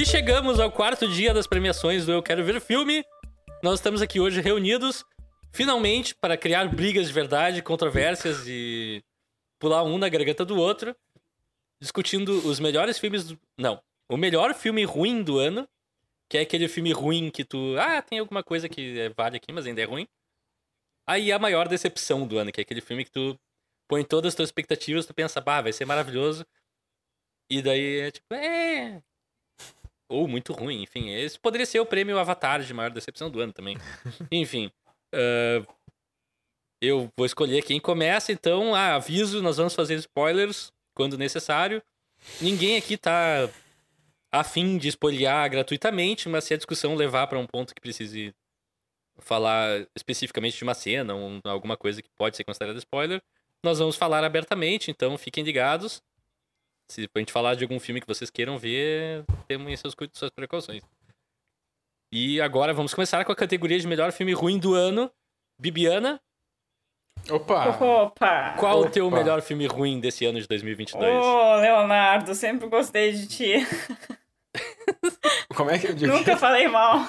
E 0.00 0.06
chegamos 0.06 0.58
ao 0.58 0.72
quarto 0.72 1.06
dia 1.06 1.34
das 1.34 1.46
premiações 1.46 2.06
do 2.06 2.12
Eu 2.12 2.22
Quero 2.22 2.42
Ver 2.42 2.58
Filme. 2.58 3.04
Nós 3.62 3.74
estamos 3.74 4.00
aqui 4.00 4.18
hoje 4.18 4.40
reunidos, 4.40 5.04
finalmente, 5.52 6.14
para 6.14 6.38
criar 6.38 6.66
brigas 6.74 7.08
de 7.08 7.12
verdade, 7.12 7.60
controvérsias 7.60 8.48
e 8.48 9.04
pular 9.58 9.82
um 9.82 9.98
na 9.98 10.08
garganta 10.08 10.42
do 10.42 10.56
outro, 10.56 10.96
discutindo 11.78 12.30
os 12.48 12.58
melhores 12.58 12.98
filmes 12.98 13.24
do... 13.24 13.38
Não, 13.58 13.78
o 14.08 14.16
melhor 14.16 14.54
filme 14.54 14.84
ruim 14.84 15.22
do 15.22 15.38
ano, 15.38 15.68
que 16.30 16.38
é 16.38 16.40
aquele 16.40 16.66
filme 16.66 16.92
ruim 16.92 17.30
que 17.30 17.44
tu... 17.44 17.76
Ah, 17.78 18.00
tem 18.00 18.20
alguma 18.20 18.42
coisa 18.42 18.70
que 18.70 18.98
é, 18.98 19.10
vale 19.10 19.36
aqui, 19.36 19.52
mas 19.52 19.66
ainda 19.66 19.82
é 19.82 19.84
ruim. 19.84 20.08
Aí 21.06 21.30
a 21.30 21.38
maior 21.38 21.68
decepção 21.68 22.26
do 22.26 22.38
ano, 22.38 22.50
que 22.50 22.58
é 22.58 22.62
aquele 22.62 22.80
filme 22.80 23.04
que 23.04 23.10
tu 23.10 23.38
põe 23.86 24.02
todas 24.02 24.30
as 24.30 24.34
tuas 24.34 24.48
expectativas, 24.48 25.04
tu 25.04 25.12
pensa, 25.12 25.42
bah, 25.42 25.60
vai 25.60 25.74
ser 25.74 25.84
maravilhoso. 25.84 26.46
E 27.50 27.60
daí 27.60 28.00
é 28.00 28.10
tipo, 28.10 28.32
é. 28.32 29.02
Ou 30.10 30.26
muito 30.26 30.52
ruim, 30.52 30.82
enfim. 30.82 31.10
Esse 31.10 31.38
poderia 31.38 31.64
ser 31.64 31.78
o 31.78 31.86
prêmio 31.86 32.18
Avatar 32.18 32.60
de 32.60 32.74
maior 32.74 32.90
decepção 32.90 33.30
do 33.30 33.40
ano 33.40 33.52
também. 33.52 33.76
enfim. 34.30 34.70
Uh, 35.14 35.64
eu 36.82 37.10
vou 37.16 37.26
escolher 37.26 37.62
quem 37.62 37.78
começa, 37.78 38.32
então, 38.32 38.74
ah, 38.74 38.96
aviso, 38.96 39.40
nós 39.40 39.58
vamos 39.58 39.74
fazer 39.74 39.94
spoilers 39.96 40.72
quando 40.94 41.16
necessário. 41.16 41.82
Ninguém 42.40 42.76
aqui 42.76 42.96
tá 42.96 43.48
afim 44.32 44.78
de 44.78 44.88
spoilear 44.88 45.48
gratuitamente, 45.50 46.28
mas 46.28 46.44
se 46.44 46.54
a 46.54 46.56
discussão 46.56 46.94
levar 46.94 47.26
para 47.26 47.38
um 47.38 47.46
ponto 47.46 47.74
que 47.74 47.80
precise 47.80 48.34
falar 49.18 49.86
especificamente 49.94 50.56
de 50.56 50.64
uma 50.64 50.74
cena 50.74 51.14
ou 51.14 51.40
alguma 51.44 51.76
coisa 51.76 52.02
que 52.02 52.08
pode 52.16 52.36
ser 52.36 52.44
considerada 52.44 52.78
spoiler, 52.78 53.22
nós 53.62 53.78
vamos 53.78 53.96
falar 53.96 54.24
abertamente, 54.24 54.90
então 54.90 55.18
fiquem 55.18 55.44
ligados. 55.44 56.02
Se 56.90 57.08
a 57.14 57.18
gente 57.20 57.32
falar 57.32 57.54
de 57.54 57.62
algum 57.62 57.78
filme 57.78 58.00
que 58.00 58.06
vocês 58.06 58.30
queiram 58.30 58.58
ver, 58.58 59.24
temos 59.46 59.78
seus, 59.78 59.94
suas 60.12 60.30
precauções. 60.30 60.82
E 62.12 62.40
agora 62.40 62.74
vamos 62.74 62.92
começar 62.92 63.24
com 63.24 63.30
a 63.30 63.36
categoria 63.36 63.78
de 63.78 63.86
melhor 63.86 64.10
filme 64.10 64.32
ruim 64.32 64.58
do 64.58 64.74
ano. 64.74 65.08
Bibiana. 65.56 66.20
Opa! 67.30 67.68
Opa! 67.68 68.54
Qual 68.58 68.80
Opa. 68.80 68.88
o 68.88 68.90
teu 68.90 69.08
melhor 69.08 69.40
filme 69.40 69.68
ruim 69.68 70.00
desse 70.00 70.26
ano 70.26 70.40
de 70.40 70.48
2022? 70.48 71.04
Ô, 71.04 71.18
oh, 71.20 71.56
Leonardo, 71.60 72.34
sempre 72.34 72.66
gostei 72.68 73.12
de 73.12 73.28
ti. 73.28 73.66
Como 75.54 75.70
é 75.70 75.78
que 75.78 75.86
eu 75.86 75.94
digo? 75.94 76.12
Nunca 76.12 76.36
falei 76.36 76.66
mal. 76.66 77.08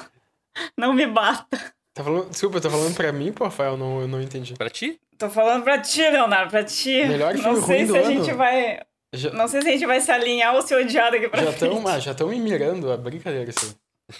Não 0.78 0.94
me 0.94 1.08
bata. 1.08 1.58
Tá 1.92 2.04
falando... 2.04 2.30
Desculpa, 2.30 2.62
tá 2.62 2.70
falando 2.70 2.96
pra 2.96 3.12
mim, 3.12 3.34
pô, 3.34 3.46
Rafael? 3.46 3.76
Não, 3.76 4.02
eu 4.02 4.08
não 4.08 4.22
entendi. 4.22 4.54
Pra 4.54 4.70
ti? 4.70 5.02
Tô 5.18 5.28
falando 5.28 5.64
pra 5.64 5.80
ti, 5.80 6.02
Leonardo, 6.02 6.52
pra 6.52 6.64
ti. 6.64 7.04
Melhor 7.04 7.34
filme 7.34 7.50
Não 7.50 7.66
sei 7.66 7.78
ruim 7.78 7.86
se 7.88 7.92
do 7.92 7.96
a 7.96 8.00
ano. 8.00 8.12
gente 8.12 8.34
vai. 8.36 8.80
Já, 9.14 9.30
Não 9.32 9.48
sei 9.48 9.62
se 9.62 9.68
a 9.70 9.72
gente 9.72 9.86
vai 9.86 10.00
se 10.00 10.12
alinhar 10.12 10.56
ou 10.56 10.62
se 10.62 10.74
odiar 10.74 11.12
daqui 11.12 11.28
pra 11.28 11.44
já 11.44 11.52
frente. 11.52 11.76
estão 11.76 12.00
já 12.00 12.14
tão 12.14 12.30
me 12.30 12.40
mirando, 12.40 12.92
a 12.92 12.98
brincadeira 12.98 13.50
isso 13.50 13.78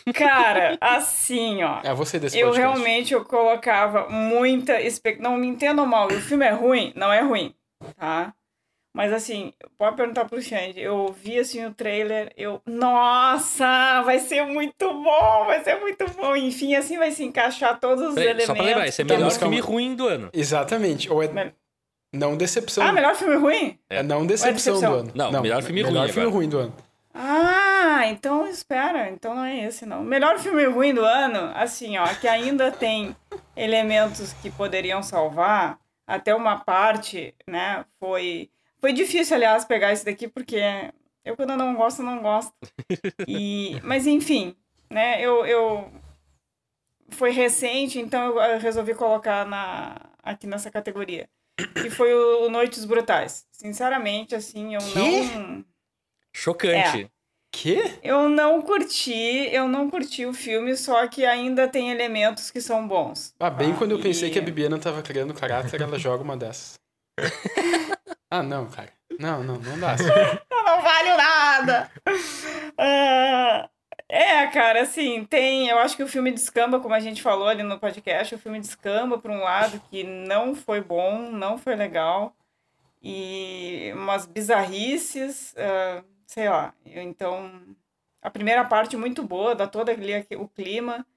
aí. 0.08 0.14
Cara, 0.14 0.78
assim, 0.80 1.64
ó. 1.64 1.80
É 1.84 1.94
você 1.94 2.18
desse 2.20 2.38
Eu 2.40 2.48
podcast. 2.50 2.74
realmente 2.78 3.14
eu 3.14 3.26
colocava 3.26 4.08
muita 4.10 4.80
expectativa. 4.82 5.30
Não 5.30 5.38
me 5.38 5.48
entendam 5.48 5.86
mal, 5.86 6.08
o 6.08 6.22
filme 6.22 6.46
é 6.46 6.52
ruim? 6.52 6.94
Não 6.96 7.12
é 7.12 7.22
ruim, 7.22 7.54
tá? 7.98 8.34
Mas 8.94 9.14
assim, 9.14 9.54
pode 9.78 9.96
perguntar 9.96 10.26
pro 10.26 10.42
Xande. 10.42 10.82
Eu 10.82 11.14
vi 11.14 11.40
assim 11.40 11.66
o 11.66 11.74
trailer, 11.74 12.32
eu. 12.36 12.62
Nossa, 12.66 14.02
vai 14.04 14.20
ser 14.20 14.46
muito 14.46 14.94
bom, 14.94 15.46
vai 15.46 15.64
ser 15.64 15.76
muito 15.80 16.06
bom. 16.12 16.36
Enfim, 16.36 16.76
assim 16.76 16.98
vai 16.98 17.12
se 17.12 17.24
encaixar 17.24 17.80
todos 17.80 18.10
os 18.10 18.16
Peraí, 18.16 18.28
elementos. 18.32 18.48
só 18.48 18.54
pra 18.54 18.64
lembrar, 18.66 18.88
esse 18.88 19.02
é 19.02 19.06
o 19.06 19.08
melhor 19.08 19.24
mas 19.26 19.38
filme 19.38 19.60
ruim 19.60 19.96
do 19.96 20.08
ano. 20.08 20.30
Exatamente. 20.34 21.10
Ou 21.10 21.24
é 21.24 21.28
Mel- 21.30 21.52
não 22.14 22.36
decepção. 22.36 22.86
Ah, 22.86 22.92
melhor 22.92 23.16
filme 23.16 23.36
ruim? 23.36 23.80
É 23.90 24.04
não 24.04 24.26
decepção, 24.26 24.74
decepção? 24.74 24.92
do 24.92 25.00
ano. 25.00 25.12
Não, 25.16 25.42
melhor 25.42 25.64
filme 25.64 25.84
melhor 25.84 26.04
ruim 26.04 26.12
filme 26.12 26.28
agora. 26.28 26.36
ruim 26.36 26.50
do 26.50 26.58
ano. 26.58 26.74
Ah, 27.14 28.08
então 28.08 28.48
espera, 28.48 29.10
então 29.10 29.36
não 29.36 29.44
é 29.44 29.66
esse 29.66 29.86
não. 29.86 30.04
Melhor 30.04 30.40
filme 30.40 30.66
ruim 30.66 30.94
do 30.94 31.04
ano, 31.04 31.52
assim, 31.56 31.98
ó, 31.98 32.08
que 32.08 32.28
ainda 32.28 32.72
tem 32.72 33.16
elementos 33.56 34.34
que 34.34 34.50
poderiam 34.50 35.04
salvar, 35.04 35.78
até 36.08 36.34
uma 36.34 36.60
parte, 36.60 37.36
né, 37.48 37.86
foi... 38.00 38.50
Foi 38.80 38.92
difícil, 38.94 39.36
aliás, 39.36 39.64
pegar 39.64 39.92
esse 39.92 40.04
daqui, 40.04 40.28
porque 40.28 40.60
eu 41.24 41.36
quando 41.36 41.52
eu 41.52 41.58
não 41.58 41.76
gosto, 41.76 42.02
não 42.02 42.22
gosto. 42.22 42.54
E, 43.28 43.80
mas 43.84 44.08
enfim, 44.08 44.56
né, 44.90 45.22
eu, 45.22 45.46
eu... 45.46 45.92
Foi 47.10 47.32
recente, 47.32 48.00
então 48.00 48.40
eu 48.40 48.60
resolvi 48.60 48.96
colocar 48.96 49.46
na, 49.46 49.98
aqui 50.24 50.48
nessa 50.48 50.72
categoria. 50.72 51.30
E 51.86 51.90
foi 51.90 52.14
o 52.14 52.50
Noites 52.50 52.86
Brutais. 52.86 53.46
Sinceramente, 53.52 54.36
assim, 54.36 54.76
eu 54.76 54.82
Quê? 54.82 55.22
não... 55.36 55.66
Chocante. 56.34 57.10
Quê? 57.52 58.00
Eu 58.02 58.30
não 58.30 58.62
curti, 58.62 59.50
eu 59.52 59.68
não 59.68 59.90
curti 59.90 60.26
o 60.26 60.34
filme, 60.34 60.76
só 60.78 61.06
que 61.08 61.26
ainda 61.26 61.68
tem 61.68 61.92
elementos 61.92 62.50
que 62.50 62.62
são 62.62 62.88
bons. 62.88 63.36
Ah, 63.40 63.50
bem 63.50 63.74
Ah, 63.74 63.76
quando 63.78 63.92
eu 63.92 64.00
pensei 64.00 64.30
que 64.30 64.40
a 64.40 64.42
Bibiana 64.42 64.80
tava 64.80 65.02
criando 65.02 65.34
caráter, 65.34 65.82
ela 65.82 66.00
joga 66.00 66.24
uma 66.24 66.38
dessas. 66.38 66.80
ah, 68.32 68.42
não, 68.42 68.68
cara. 68.68 68.94
Não, 69.20 69.44
não, 69.44 69.58
não 69.60 69.80
dá. 69.80 69.96
Não 70.64 70.82
valho 70.82 71.18
nada! 71.18 71.92
Ah, 72.78 73.70
é, 74.14 74.46
cara, 74.48 74.82
assim, 74.82 75.24
tem. 75.24 75.70
Eu 75.70 75.80
acho 75.80 75.96
que 75.96 76.04
o 76.04 76.08
filme 76.08 76.32
descamba, 76.32 76.82
como 76.82 76.94
a 76.94 77.00
gente 77.00 77.22
falou 77.22 77.48
ali 77.48 77.64
no 77.64 77.80
podcast, 77.80 78.36
o 78.36 78.38
filme 78.38 78.60
descamba 78.60 79.18
por 79.18 79.32
um 79.32 79.40
lado 79.40 79.82
que 79.90 80.04
não 80.04 80.54
foi 80.54 80.82
bom, 80.82 81.32
não 81.32 81.58
foi 81.58 81.78
legal. 81.78 82.36
E 83.02 83.90
umas 83.96 84.26
bizarrices, 84.26 85.56
ah, 85.58 86.04
sei 86.28 86.50
lá. 86.50 86.74
Então, 86.86 87.76
a 88.22 88.30
primeira 88.30 88.66
parte 88.66 88.98
muito 88.98 89.24
boa, 89.24 89.56
dá 89.56 89.66
todo 89.66 89.88
ali 89.88 90.28
o 90.36 90.46
clima. 90.46 91.08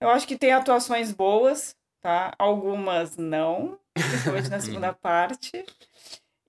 Eu 0.00 0.08
acho 0.08 0.24
que 0.24 0.38
tem 0.38 0.52
atuações 0.52 1.10
boas, 1.10 1.76
tá? 2.00 2.32
Algumas 2.38 3.16
não, 3.16 3.80
principalmente 3.94 4.48
na 4.48 4.60
segunda 4.60 4.92
parte. 4.94 5.64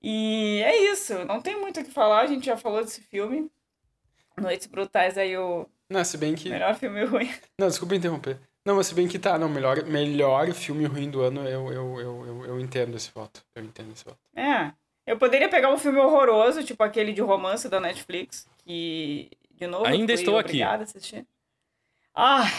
E 0.03 0.61
é 0.63 0.91
isso, 0.91 1.25
não 1.25 1.41
tem 1.41 1.59
muito 1.59 1.79
o 1.79 1.83
que 1.83 1.89
falar, 1.89 2.21
a 2.21 2.27
gente 2.27 2.45
já 2.45 2.55
falou 2.55 2.83
desse 2.83 3.01
filme. 3.01 3.49
Noites 4.37 4.67
Brutais 4.67 5.17
aí 5.17 5.35
o 5.35 5.67
Não, 5.89 6.03
se 6.03 6.17
bem 6.17 6.33
que. 6.35 6.49
melhor 6.49 6.75
filme 6.75 7.03
ruim. 7.05 7.31
Não, 7.59 7.67
desculpa 7.67 7.95
interromper. 7.95 8.37
Não, 8.65 8.75
mas 8.75 8.87
se 8.87 8.95
bem 8.95 9.07
que 9.07 9.19
tá, 9.19 9.37
não, 9.37 9.47
melhor, 9.47 9.83
melhor 9.85 10.51
filme 10.53 10.85
ruim 10.85 11.09
do 11.09 11.21
ano, 11.21 11.41
eu, 11.47 11.71
eu, 11.71 11.99
eu, 12.01 12.25
eu, 12.25 12.45
eu 12.45 12.59
entendo 12.59 12.97
esse 12.97 13.11
voto. 13.13 13.41
Eu 13.55 13.63
entendo 13.63 13.91
esse 13.93 14.03
voto. 14.03 14.17
É. 14.35 14.71
Eu 15.05 15.17
poderia 15.19 15.47
pegar 15.47 15.71
um 15.71 15.77
filme 15.77 15.99
horroroso, 15.99 16.63
tipo 16.63 16.81
aquele 16.83 17.13
de 17.13 17.21
romance 17.21 17.69
da 17.69 17.79
Netflix, 17.79 18.47
que, 18.65 19.29
de 19.51 19.67
novo, 19.67 19.85
Ainda 19.85 20.13
eu 20.13 20.17
fui 20.17 20.23
estou 20.23 20.37
aqui. 20.39 20.63
a 20.63 20.73
assistir. 20.73 21.27
Ah, 22.15 22.49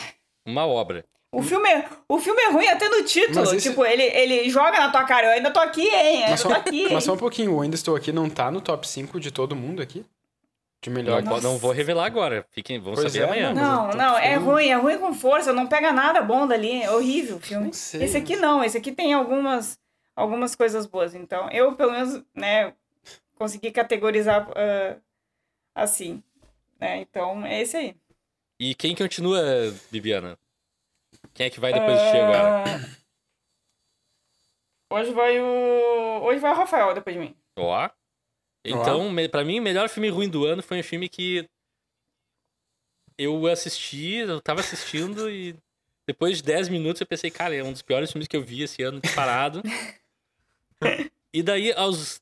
Uma 0.47 0.65
obra. 0.65 1.05
o 1.33 1.43
filme, 1.43 1.69
é- 1.69 1.89
o 2.09 2.21
filme 2.21 2.41
é 2.43 2.51
ruim 2.53 2.69
até 2.69 2.89
no 2.89 3.03
título. 3.05 3.41
Mas 3.41 3.53
esse- 3.55 3.69
Tipo, 3.71 3.85
ele, 3.85 4.05
ele 4.05 4.49
joga 4.49 4.79
na 4.79 4.91
tua 4.93 5.03
cara, 5.05 5.27
eu 5.27 5.31
ainda 5.33 5.51
tô 5.51 5.59
aqui, 5.59 5.83
hein? 5.89 6.19
Ainda 6.19 6.31
Mas 6.31 6.43
tô 6.43 6.49
só, 6.51 6.55
aqui, 6.55 6.83
hein? 6.85 6.93
mas 6.93 7.03
só 7.05 7.15
um 7.15 7.19
pouquinho, 7.19 7.55
o 7.55 7.61
Ainda 7.61 7.75
Estou 7.75 7.97
Aqui 7.97 8.13
não 8.13 8.31
tá 8.31 8.49
no 8.49 8.61
top 8.61 8.87
5 8.87 9.19
de 9.19 9.33
todo 9.33 9.57
mundo 9.57 9.83
aqui? 9.83 10.05
De 10.87 10.91
melhor. 10.91 11.21
Não, 11.21 11.41
não 11.41 11.59
vou 11.59 11.73
revelar 11.73 12.07
agora. 12.07 12.47
Fiquem, 12.53 12.79
vão 12.79 12.95
Pois 12.95 13.11
saber 13.11 13.25
é, 13.25 13.27
amanhã. 13.27 13.53
não, 13.53 13.89
Não, 13.89 13.97
não, 13.97 14.19
é 14.19 14.37
ruim, 14.37 14.69
é 14.69 14.77
ruim 14.77 14.99
com 14.99 15.13
força, 15.13 15.53
não 15.53 15.67
pega 15.67 15.93
nada 15.93 16.23
bom 16.23 16.47
dali, 16.47 16.81
é 16.81 16.89
horrível 16.89 17.39
o 17.39 17.41
filme. 17.41 17.71
Esse 17.71 18.17
aqui 18.17 18.37
não, 18.37 18.63
esse 18.63 18.79
aqui 18.79 18.93
tem 18.93 19.13
algumas, 19.13 19.81
algumas 20.15 20.55
coisas 20.55 20.87
boas. 20.87 21.13
Então, 21.13 21.51
eu, 21.51 21.75
pelo 21.75 21.91
menos, 21.91 22.23
né, 22.33 22.73
consegui 23.35 23.73
categorizar 23.73 24.49
ah, 24.55 24.97
assim. 25.75 26.23
Né? 26.79 26.99
Então, 27.01 27.45
é 27.45 27.63
esse 27.63 27.77
aí. 27.77 27.97
E 28.61 28.73
quem 28.77 28.95
continua, 28.95 29.43
Bibiana? 29.91 30.39
Quem 31.34 31.47
é 31.47 31.51
que 31.51 31.59
vai 31.59 31.72
depois 31.72 32.01
de 32.01 32.10
ti 32.13 32.16
agora? 32.16 32.65
Ah, 32.65 32.97
Hoje 34.89 35.13
vai 35.13 35.41
o. 35.41 36.22
Hoje 36.22 36.39
vai 36.39 36.53
o 36.53 36.55
Rafael 36.55 36.95
depois 36.95 37.16
de 37.16 37.21
mim. 37.21 37.37
Ó. 37.57 37.91
Então, 38.71 39.10
me- 39.10 39.28
pra 39.28 39.45
mim, 39.45 39.60
o 39.60 39.63
melhor 39.63 39.89
filme 39.89 40.09
ruim 40.09 40.28
do 40.28 40.45
ano 40.45 40.63
foi 40.63 40.80
um 40.80 40.83
filme 40.83 41.09
que 41.09 41.48
eu 43.18 43.47
assisti, 43.47 44.15
eu 44.16 44.41
tava 44.41 44.60
assistindo 44.60 45.30
e 45.30 45.57
depois 46.07 46.39
de 46.39 46.42
10 46.42 46.68
minutos 46.68 47.01
eu 47.01 47.07
pensei, 47.07 47.30
cara, 47.30 47.54
é 47.54 47.63
um 47.65 47.72
dos 47.72 47.83
piores 47.83 48.13
filmes 48.13 48.28
que 48.28 48.36
eu 48.36 48.42
vi 48.42 48.63
esse 48.63 48.83
ano 48.83 49.01
disparado. 49.01 49.63
e 51.33 51.42
daí, 51.42 51.72
aos 51.72 52.21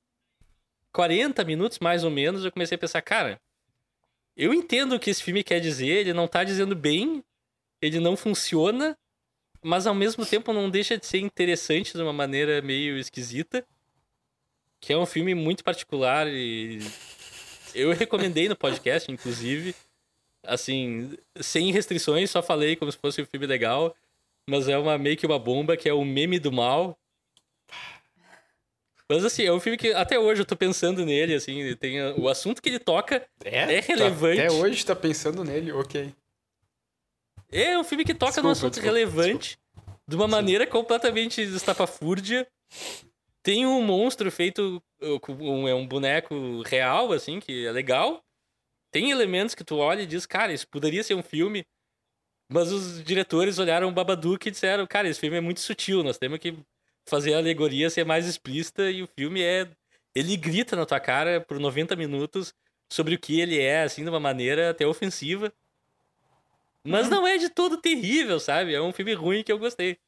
40 0.93 1.45
minutos, 1.45 1.79
mais 1.81 2.05
ou 2.05 2.11
menos, 2.11 2.45
eu 2.45 2.53
comecei 2.53 2.77
a 2.77 2.79
pensar, 2.79 3.03
cara, 3.03 3.41
eu 4.37 4.55
entendo 4.55 4.95
o 4.95 5.01
que 5.01 5.11
esse 5.11 5.23
filme 5.23 5.43
quer 5.43 5.61
dizer, 5.61 5.87
ele 5.89 6.13
não 6.13 6.29
tá 6.29 6.45
dizendo 6.45 6.75
bem, 6.77 7.23
ele 7.83 7.99
não 8.01 8.17
funciona, 8.17 8.97
mas 9.63 9.87
ao 9.87 9.95
mesmo 9.95 10.25
tempo 10.25 10.53
não 10.53 10.71
deixa 10.71 10.97
de 10.97 11.07
ser 11.07 11.19
interessante 11.19 11.93
de 11.95 12.03
uma 12.03 12.13
maneira 12.13 12.63
meio 12.63 12.97
esquisita. 12.99 13.67
Que 14.85 14.93
é 14.93 14.99
um 14.99 15.07
filme 15.07 15.35
muito 15.35 15.65
particular 15.65 16.27
e 16.29 16.79
eu 17.75 17.91
recomendei 17.93 18.49
no 18.49 18.57
podcast, 18.57 19.11
inclusive. 19.11 19.75
Assim, 20.47 21.17
sem 21.41 21.73
restrições, 21.73 22.31
só 22.31 22.43
falei 22.43 22.77
como 22.77 22.93
se 22.93 22.99
fosse 22.99 23.23
um 23.23 23.27
filme 23.27 23.47
legal. 23.47 23.97
Mas 24.49 24.69
é 24.69 24.77
uma 24.77 24.99
meio 24.99 25.17
que 25.17 25.25
uma 25.27 25.39
bomba 25.39 25.75
que 25.75 25.89
é 25.89 25.93
o 25.95 26.05
meme 26.05 26.39
do 26.39 26.53
mal. 26.53 26.99
Mas 29.09 29.25
assim, 29.25 29.45
é 29.45 29.53
um 29.53 29.61
filme 29.61 29.79
que 29.79 29.93
até 29.95 30.19
hoje 30.19 30.43
eu 30.43 30.47
tô 30.47 30.55
pensando 30.55 31.05
nele, 31.05 31.35
assim, 31.35 31.75
tem 31.77 32.03
o 32.19 32.29
assunto 32.29 32.61
que 32.61 32.69
ele 32.69 32.79
toca 32.79 33.27
é 33.43 33.81
tá- 33.81 33.87
relevante. 33.87 34.41
Até 34.41 34.53
hoje 34.53 34.85
tá 34.85 34.95
pensando 34.95 35.45
nele, 35.45 35.73
ok. 35.73 36.13
É 37.51 37.79
um 37.79 37.85
filme 37.85 38.05
que 38.05 38.15
toca 38.15 38.43
num 38.43 38.51
Desculpa, 38.51 38.53
assunto 38.53 38.73
desculpa, 38.75 38.97
relevante 38.99 39.59
de 40.07 40.17
uma 40.17 40.29
maneira 40.29 40.67
completamente 40.67 41.41
estapafúrdia. 41.41 42.47
Tem 43.45 43.67
um 43.67 43.83
monstro 43.83 44.33
feito 44.33 44.83
uh, 45.03 45.33
um, 45.39 45.69
é 45.69 45.75
um 45.75 45.87
boneco 45.87 46.63
real, 46.63 47.13
assim, 47.13 47.39
que 47.39 47.67
é 47.67 47.71
legal. 47.71 48.25
Tem 48.91 49.11
elementos 49.11 49.55
que 49.55 49.63
tu 49.63 49.77
olha 49.77 50.01
e 50.01 50.07
diz, 50.07 50.25
cara, 50.25 50.51
isso 50.51 50.67
poderia 50.67 51.05
ser 51.05 51.15
um 51.15 51.23
filme. 51.23 51.63
Mas 52.51 52.73
os 52.73 53.05
diretores 53.05 53.59
olharam 53.59 53.89
o 53.89 53.93
Babadook 53.93 54.49
e 54.49 54.51
disseram, 54.51 54.87
cara, 54.87 55.09
esse 55.09 55.21
filme 55.21 55.37
é 55.37 55.43
muito 55.43 55.61
sutil, 55.61 56.03
nós 56.03 56.17
temos 56.17 56.39
que 56.39 56.57
fazer 57.07 57.35
a 57.35 57.39
alegoria 57.39 57.91
ser 57.91 58.05
mais 58.07 58.27
explícita 58.27 58.91
e 58.91 59.03
o 59.03 59.07
filme 59.07 59.43
é... 59.43 59.69
Ele 60.15 60.39
grita 60.39 60.75
na 60.75 60.87
tua 60.87 60.99
cara 60.99 61.39
por 61.39 61.61
90 61.61 61.95
minutos 61.97 62.55
sobre 62.89 63.15
o 63.15 63.19
que 63.19 63.41
ele 63.41 63.61
é, 63.61 63.83
assim, 63.83 64.05
de 64.05 64.09
uma 64.09 64.21
maneira 64.21 64.71
até 64.71 64.87
ofensiva. 64.87 65.53
Mas 66.83 67.11
não 67.11 67.27
é 67.27 67.37
de 67.37 67.51
todo 67.51 67.77
terrível, 67.77 68.41
sabe? 68.41 68.75
É 68.75 68.81
um 68.81 68.93
filme 68.93 69.13
ruim 69.13 69.43
que 69.43 69.53
eu 69.53 69.59
gostei. 69.59 69.99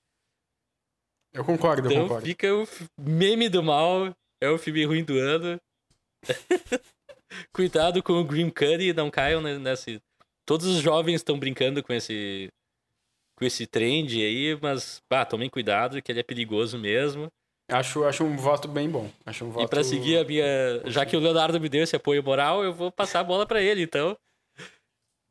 Eu 1.36 1.44
concordo, 1.44 1.86
eu 1.86 1.92
Então 1.92 2.02
concordo. 2.04 2.26
fica 2.26 2.54
o 2.54 2.66
meme 2.98 3.48
do 3.48 3.62
mal. 3.62 4.12
É 4.42 4.48
o 4.50 4.58
filme 4.58 4.84
ruim 4.84 5.04
do 5.04 5.18
ano. 5.18 5.58
Cuidado 7.52 8.02
com 8.02 8.14
o 8.14 8.24
Grim 8.24 8.50
Curry, 8.50 8.92
não 8.92 9.10
caiam 9.10 9.40
ne- 9.40 9.58
nesse. 9.58 10.00
Todos 10.46 10.66
os 10.66 10.76
jovens 10.78 11.16
estão 11.16 11.38
brincando 11.38 11.82
com 11.82 11.92
esse. 11.92 12.48
Com 13.38 13.44
esse 13.44 13.66
trend 13.66 14.14
aí, 14.22 14.58
mas, 14.62 15.00
pá, 15.10 15.24
tomem 15.24 15.50
cuidado, 15.50 16.00
que 16.00 16.10
ele 16.10 16.20
é 16.20 16.22
perigoso 16.22 16.78
mesmo. 16.78 17.28
Acho, 17.70 18.04
acho 18.04 18.24
um 18.24 18.36
voto 18.36 18.66
bem 18.68 18.88
bom. 18.88 19.10
Acho 19.26 19.44
um 19.44 19.50
voto... 19.50 19.64
E 19.64 19.68
pra 19.68 19.82
seguir 19.84 20.16
a 20.18 20.24
minha. 20.24 20.46
Já 20.86 21.04
que 21.04 21.16
o 21.16 21.20
Leonardo 21.20 21.60
me 21.60 21.68
deu 21.68 21.82
esse 21.82 21.96
apoio 21.96 22.22
moral, 22.22 22.62
eu 22.64 22.72
vou 22.72 22.90
passar 22.92 23.20
a 23.20 23.24
bola 23.24 23.44
pra 23.44 23.60
ele, 23.60 23.82
então. 23.82 24.16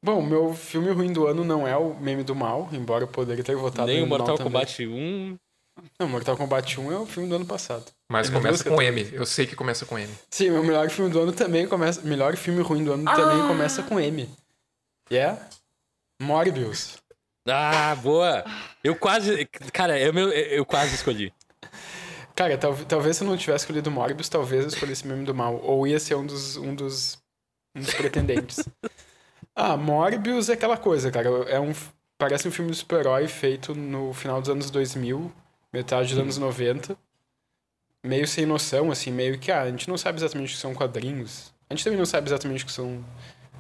Bom, 0.04 0.22
meu 0.22 0.54
filme 0.54 0.92
ruim 0.92 1.12
do 1.12 1.26
ano 1.26 1.44
não 1.44 1.66
é 1.68 1.76
o 1.76 1.96
Meme 1.96 2.24
do 2.24 2.36
Mal, 2.36 2.70
embora 2.74 3.06
eu 3.06 3.08
poderia 3.08 3.44
ter 3.44 3.56
votado 3.56 3.88
Nem 3.88 4.04
o 4.04 4.08
Mortal 4.08 4.38
também. 4.38 4.52
Kombat 4.52 4.86
1. 4.86 5.38
Não, 6.00 6.08
Mortal 6.08 6.38
Kombat 6.38 6.80
1 6.80 6.92
é 6.92 6.98
o 6.98 7.06
filme 7.06 7.30
do 7.30 7.36
ano 7.36 7.46
passado. 7.46 7.86
Mas 8.10 8.30
começa 8.30 8.64
com 8.64 8.82
eu 8.82 8.88
M. 8.94 9.10
Eu 9.14 9.26
sei 9.26 9.46
que 9.46 9.56
começa 9.56 9.86
com 9.86 9.98
M. 9.98 10.14
Sim, 10.30 10.52
meu 10.52 10.64
melhor 10.64 10.90
filme 10.90 11.12
do 11.12 11.20
ano 11.20 11.32
também 11.34 11.68
começa... 11.68 12.02
Melhor 12.02 12.36
filme 12.38 12.62
ruim 12.62 12.84
do 12.84 12.94
ano 12.94 13.06
também 13.06 13.42
Ah! 13.42 13.48
começa 13.48 13.84
com 13.84 14.00
M. 14.00 14.30
E 15.10 15.18
é... 15.18 15.38
Morbius. 16.22 16.98
Ah, 17.48 17.96
boa! 17.96 18.44
Eu 18.84 18.96
quase. 18.96 19.46
Cara, 19.74 20.00
eu, 20.00 20.14
meu, 20.14 20.32
eu 20.32 20.66
quase 20.66 20.96
escolhi. 20.96 21.32
Cara, 22.36 22.58
tal- 22.58 22.76
talvez 22.88 23.18
se 23.18 23.24
eu 23.24 23.28
não 23.28 23.38
tivesse 23.38 23.64
escolhido 23.66 23.92
Morbius, 23.92 24.30
talvez 24.30 24.64
eu 24.64 24.70
escolhesse 24.70 25.06
Meme 25.08 25.26
do 25.26 25.36
Mal. 25.36 25.60
Ou 25.62 25.86
ia 25.86 26.00
ser 26.00 26.16
um 26.16 26.26
dos, 26.26 26.58
um 26.58 26.74
dos, 26.74 27.18
um 27.76 27.82
dos 27.82 27.94
pretendentes. 27.94 28.66
ah, 29.56 29.78
Morbius 29.78 30.50
é 30.50 30.54
aquela 30.54 30.78
coisa, 30.78 31.12
cara. 31.12 31.30
É 31.50 31.60
um, 31.60 31.74
parece 32.18 32.48
um 32.48 32.52
filme 32.52 32.72
de 32.72 32.78
super-herói 32.78 33.28
feito 33.28 33.76
no 33.76 34.14
final 34.14 34.40
dos 34.42 34.50
anos 34.50 34.72
2000, 34.72 35.32
metade 35.76 36.10
dos 36.10 36.18
anos 36.20 36.38
90. 36.38 36.98
Meio 38.04 38.28
sem 38.28 38.46
noção, 38.46 38.92
assim, 38.92 39.12
meio 39.12 39.38
que, 39.40 39.52
ah, 39.52 39.64
a 39.64 39.70
gente 39.72 39.88
não 39.90 39.98
sabe 39.98 40.20
exatamente 40.20 40.50
o 40.52 40.56
que 40.56 40.62
são 40.62 40.74
quadrinhos. 40.76 41.52
A 41.70 41.74
gente 41.74 41.84
também 41.84 41.98
não 41.98 42.06
sabe 42.06 42.28
exatamente 42.28 42.64
o 42.64 42.68
que 42.68 42.72
são 42.72 43.04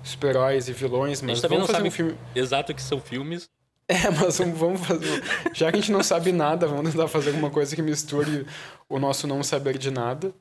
super-heróis 0.04 0.70
e 0.70 0.74
vilões, 0.74 1.22
A 1.22 1.26
mas 1.26 1.38
gente 1.38 1.42
também 1.42 1.58
vamos 1.58 1.70
não 1.70 1.76
fazer 1.76 1.78
sabe 1.78 1.88
um 1.88 1.92
filme... 1.92 2.18
exato 2.36 2.72
o 2.72 2.76
que 2.76 2.82
são 2.82 3.02
filmes. 3.02 3.50
É, 3.88 4.10
mas 4.22 4.38
vamos, 4.38 4.58
vamos 4.60 4.82
fazer. 4.86 5.24
Já 5.54 5.72
que 5.72 5.78
a 5.78 5.82
gente 5.82 5.92
não 5.92 6.04
sabe 6.04 6.32
nada, 6.32 6.68
vamos 6.68 6.92
tentar 6.92 7.08
fazer 7.08 7.30
alguma 7.30 7.50
coisa 7.50 7.76
que 7.76 7.82
misture 7.82 8.46
o 8.88 9.00
nosso 9.00 9.26
não 9.28 9.42
saber 9.44 9.78
de 9.80 9.90
nada. 9.90 10.32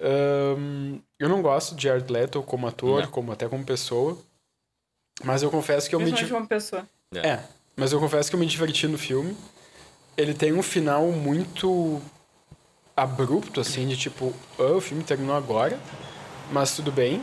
Ahn, 0.00 0.98
eu 1.18 1.28
não 1.28 1.40
gosto 1.42 1.74
de 1.74 1.84
Jared 1.84 2.10
Leto 2.12 2.42
como 2.42 2.66
ator, 2.66 3.02
Não. 3.02 3.10
como 3.10 3.32
até 3.32 3.48
como 3.48 3.64
pessoa. 3.64 4.18
Mas 5.24 5.42
eu 5.42 5.50
confesso 5.50 5.88
que 5.88 5.94
eu 5.94 6.00
me. 6.00 6.06
Principalmente 6.06 6.28
di- 6.34 6.42
uma 6.42 6.46
pessoa. 6.46 6.86
É, 7.14 7.40
mas 7.76 7.92
eu 7.92 8.00
confesso 8.00 8.28
que 8.30 8.34
eu 8.36 8.40
me 8.40 8.46
diverti 8.46 8.86
no 8.88 8.98
filme. 8.98 9.36
Ele 10.16 10.34
tem 10.34 10.52
um 10.52 10.62
final 10.62 11.06
muito 11.10 12.00
abrupto, 12.96 13.60
assim, 13.60 13.86
de 13.88 13.96
tipo, 13.96 14.32
"Ah, 14.58 14.72
o 14.76 14.80
filme 14.80 15.02
terminou 15.02 15.34
agora, 15.34 15.78
mas 16.50 16.76
tudo 16.76 16.92
bem. 16.92 17.22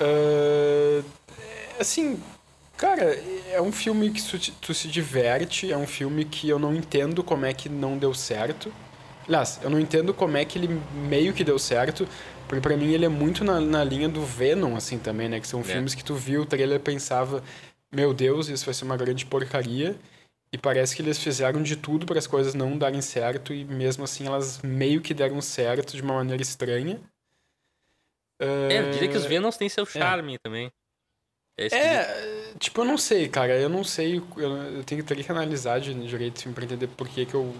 É, 0.00 1.02
assim, 1.78 2.20
cara, 2.76 3.04
é 3.52 3.60
um 3.60 3.72
filme 3.72 4.10
que 4.10 4.22
tu, 4.22 4.38
tu 4.60 4.74
se 4.74 4.88
diverte, 4.88 5.70
é 5.72 5.76
um 5.76 5.86
filme 5.86 6.24
que 6.24 6.48
eu 6.48 6.58
não 6.58 6.74
entendo 6.74 7.22
como 7.22 7.46
é 7.46 7.52
que 7.52 7.68
não 7.68 7.96
deu 7.98 8.12
certo. 8.14 8.72
Aliás, 9.26 9.58
eu 9.62 9.68
não 9.70 9.80
entendo 9.80 10.14
como 10.14 10.36
é 10.36 10.44
que 10.44 10.58
ele 10.58 10.80
meio 11.08 11.32
que 11.32 11.42
deu 11.42 11.58
certo, 11.58 12.06
porque 12.46 12.60
pra 12.60 12.76
mim 12.76 12.92
ele 12.92 13.04
é 13.04 13.08
muito 13.08 13.42
na, 13.44 13.60
na 13.60 13.82
linha 13.82 14.08
do 14.08 14.24
Venom, 14.24 14.76
assim, 14.76 14.98
também, 14.98 15.28
né? 15.28 15.40
Que 15.40 15.48
são 15.48 15.60
É. 15.60 15.64
filmes 15.64 15.94
que 15.94 16.04
tu 16.04 16.14
viu 16.14 16.42
o 16.42 16.46
trailer 16.46 16.76
e 16.76 16.82
pensava, 16.82 17.42
meu 17.92 18.14
Deus, 18.14 18.48
isso 18.48 18.64
vai 18.64 18.72
ser 18.74 18.84
uma 18.84 18.96
grande 18.96 19.26
porcaria. 19.26 19.96
E 20.56 20.58
parece 20.58 20.96
que 20.96 21.02
eles 21.02 21.18
fizeram 21.18 21.62
de 21.62 21.76
tudo 21.76 22.06
para 22.06 22.18
as 22.18 22.26
coisas 22.26 22.54
não 22.54 22.78
darem 22.78 23.02
certo 23.02 23.52
e 23.52 23.62
mesmo 23.62 24.04
assim 24.04 24.26
elas 24.26 24.62
meio 24.62 25.02
que 25.02 25.12
deram 25.12 25.38
certo 25.42 25.94
de 25.94 26.00
uma 26.00 26.14
maneira 26.14 26.40
estranha. 26.40 26.98
É, 28.40 28.78
eu 28.78 28.90
diria 28.90 29.10
que 29.10 29.18
os 29.18 29.26
Venoms 29.26 29.58
têm 29.58 29.68
seu 29.68 29.84
charme 29.84 30.38
também. 30.38 30.72
É. 31.58 31.66
É, 31.66 32.54
tipo, 32.58 32.80
eu 32.80 32.86
não 32.86 32.96
sei, 32.96 33.28
cara. 33.28 33.54
Eu 33.58 33.68
não 33.68 33.84
sei. 33.84 34.16
Eu, 34.16 34.82
tenho 34.84 35.04
teria 35.04 35.22
que 35.22 35.30
analisar 35.30 35.78
de, 35.78 35.92
direito 36.06 36.38
assim, 36.38 36.50
pra 36.54 36.64
entender 36.64 36.86
por 36.86 37.06
que, 37.06 37.26
que 37.26 37.34
eu 37.34 37.54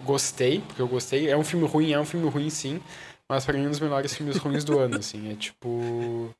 gostei. 0.00 0.60
Porque 0.62 0.82
eu 0.82 0.88
gostei. 0.88 1.30
É 1.30 1.36
um 1.36 1.44
filme 1.44 1.64
ruim, 1.68 1.92
é 1.92 2.00
um 2.00 2.04
filme 2.04 2.28
ruim, 2.28 2.50
sim. 2.50 2.82
Mas 3.28 3.44
pra 3.44 3.56
mim 3.56 3.62
é 3.62 3.66
um 3.68 3.70
dos 3.70 3.78
melhores 3.78 4.12
filmes 4.12 4.36
ruins 4.36 4.64
do 4.64 4.80
ano, 4.80 4.96
assim. 4.96 5.30
É 5.30 5.36
tipo. 5.36 6.34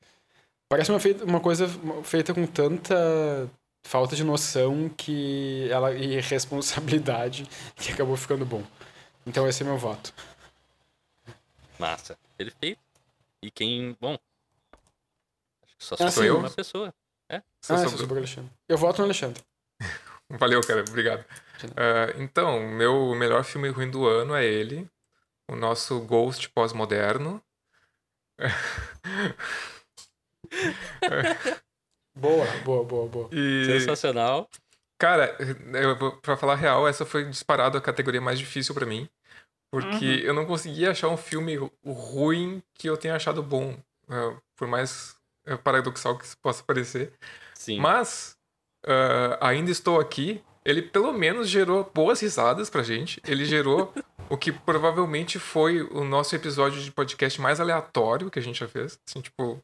Parece 0.69 0.91
uma, 0.91 0.99
feita, 0.99 1.25
uma 1.25 1.39
coisa 1.39 1.69
feita 2.03 2.35
com 2.35 2.45
tanta 2.45 3.49
falta 3.83 4.17
de 4.17 4.25
noção 4.25 4.89
que 4.89 5.69
ela 5.71 5.93
e 5.95 6.21
responsabilidade 6.21 7.47
que 7.77 7.93
acabou 7.93 8.17
ficando 8.17 8.45
bom. 8.47 8.65
Então 9.27 9.47
esse 9.49 9.63
é 9.63 9.67
meu 9.67 9.77
voto. 9.79 10.13
Massa. 11.79 12.17
Perfeito. 12.37 12.81
E 13.43 13.51
quem. 13.51 13.97
Bom. 14.01 14.17
Acho 15.65 15.77
que 15.77 15.85
só 15.85 15.95
Ah, 15.99 16.11
sou 16.11 16.23
sim. 16.23 16.31
uma 16.31 16.51
pessoa. 16.51 16.95
Só 17.61 17.75
ah, 17.75 17.79
sobrou- 17.79 17.95
é 17.95 17.99
sobre 17.99 18.15
o 18.15 18.19
Alexandre. 18.19 18.51
Eu 18.69 18.79
voto 18.79 18.99
no 18.99 19.05
Alexandre. 19.05 19.43
Valeu, 20.29 20.61
cara. 20.63 20.85
Obrigado. 20.89 21.25
Ah, 21.77 22.13
então, 22.19 22.61
meu 22.61 23.15
melhor 23.15 23.45
filme 23.45 23.69
ruim 23.69 23.91
do 23.91 24.07
ano 24.07 24.35
é 24.35 24.45
ele. 24.45 24.89
O 25.49 25.57
nosso 25.57 26.01
Ghost 26.01 26.49
pós-moderno. 26.51 27.43
Boa, 32.23 32.47
boa, 32.65 32.85
boa, 32.85 33.09
boa. 33.09 33.29
E, 33.33 33.65
Sensacional. 33.67 34.49
cara, 34.99 35.37
eu, 35.75 36.13
pra 36.21 36.37
falar 36.37 36.53
a 36.53 36.57
real, 36.57 36.87
essa 36.87 37.05
foi 37.05 37.25
disparado 37.25 37.77
a 37.77 37.81
categoria 37.81 38.21
mais 38.21 38.39
difícil 38.39 38.75
pra 38.75 38.87
mim. 38.87 39.09
Porque 39.73 40.05
Uhum. 40.07 40.21
eu 40.21 40.35
não 40.35 40.45
conseguia 40.47 40.91
achar 40.91 41.09
um 41.09 41.17
filme 41.17 41.57
ru- 41.57 41.73
ruim 41.85 42.63
que 42.75 42.89
eu 42.89 42.97
tenha 42.97 43.17
achado 43.17 43.43
bom. 43.43 43.77
ah, 44.09 44.37
por 44.57 44.69
mais 44.69 45.17
ah, 45.47 45.57
paradoxal 45.57 46.17
que 46.19 46.25
isso 46.27 46.37
possa 46.39 46.63
parecer. 46.63 47.13
Sim. 47.55 47.79
Mas, 47.81 48.37
ah, 48.87 49.39
ainda 49.49 49.71
estou 49.71 49.99
aqui. 49.99 50.43
Ele 50.65 50.83
pelo 50.83 51.13
menos 51.13 51.49
gerou 51.49 51.91
boas 51.95 52.21
risadas 52.21 52.69
pra 52.71 52.83
gente. 52.83 53.21
Ele 53.27 53.45
gerou 53.45 53.93
o 54.31 54.37
que 54.37 54.53
provavelmente 54.53 55.39
foi 55.39 55.81
o 55.83 56.05
nosso 56.05 56.37
episódio 56.37 56.81
de 56.83 56.93
podcast 56.93 57.41
mais 57.41 57.59
aleatório 57.59 58.31
que 58.31 58.39
a 58.39 58.43
gente 58.43 58.61
já 58.61 58.69
fez. 58.69 58.99
Assim, 59.09 59.21
tipo. 59.23 59.61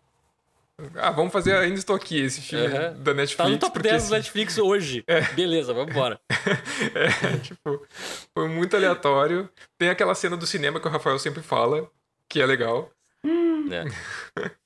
Ah, 0.95 1.11
vamos 1.11 1.33
fazer 1.33 1.57
Ainda 1.57 1.79
Estou 1.79 1.97
Aqui, 1.97 2.21
esse 2.21 2.41
filme 2.41 2.67
Aham. 2.67 2.95
da 3.03 3.13
Netflix. 3.13 3.37
Tá 3.37 3.49
no 3.49 3.59
top 3.59 3.73
porque, 3.73 3.89
10 3.89 4.03
do 4.03 4.05
assim, 4.05 4.15
Netflix 4.15 4.59
hoje. 4.59 5.05
Beleza, 5.35 5.75
vambora. 5.75 6.21
é, 6.31 7.39
tipo, 7.39 7.85
foi 8.33 8.49
muito 8.49 8.77
aleatório. 8.77 9.51
Tem 9.77 9.89
aquela 9.89 10.15
cena 10.15 10.37
do 10.37 10.47
cinema 10.47 10.79
que 10.81 10.87
o 10.87 10.91
Rafael 10.91 11.19
sempre 11.19 11.43
fala, 11.43 11.91
que 12.29 12.41
é 12.41 12.47
legal. 12.47 12.91
né? 13.25 13.85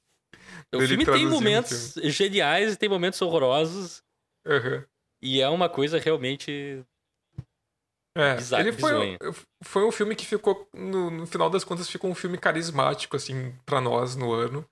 O 0.75 0.79
Ele 0.79 0.89
filme 0.89 1.05
tem 1.05 1.27
o 1.27 1.31
momentos 1.31 1.97
geniais 2.05 2.73
e 2.73 2.77
tem 2.77 2.89
momentos 2.89 3.21
horrorosos. 3.21 4.03
Aham. 4.47 4.83
E 5.21 5.39
é 5.39 5.47
uma 5.51 5.69
coisa 5.69 5.99
realmente. 5.99 6.83
É, 8.15 8.37
Bizarro, 8.37 8.63
ele 8.63 8.73
foi, 8.73 9.19
foi 9.65 9.85
um 9.85 9.93
filme 9.93 10.15
que 10.15 10.27
ficou, 10.27 10.69
no, 10.75 11.11
no 11.11 11.27
final 11.27 11.49
das 11.49 11.65
contas, 11.65 11.89
ficou 11.89 12.11
um 12.11 12.15
filme 12.15 12.37
carismático, 12.37 13.17
assim, 13.17 13.55
pra 13.65 13.81
nós 13.81 14.15
no 14.15 14.33
ano. 14.33 14.65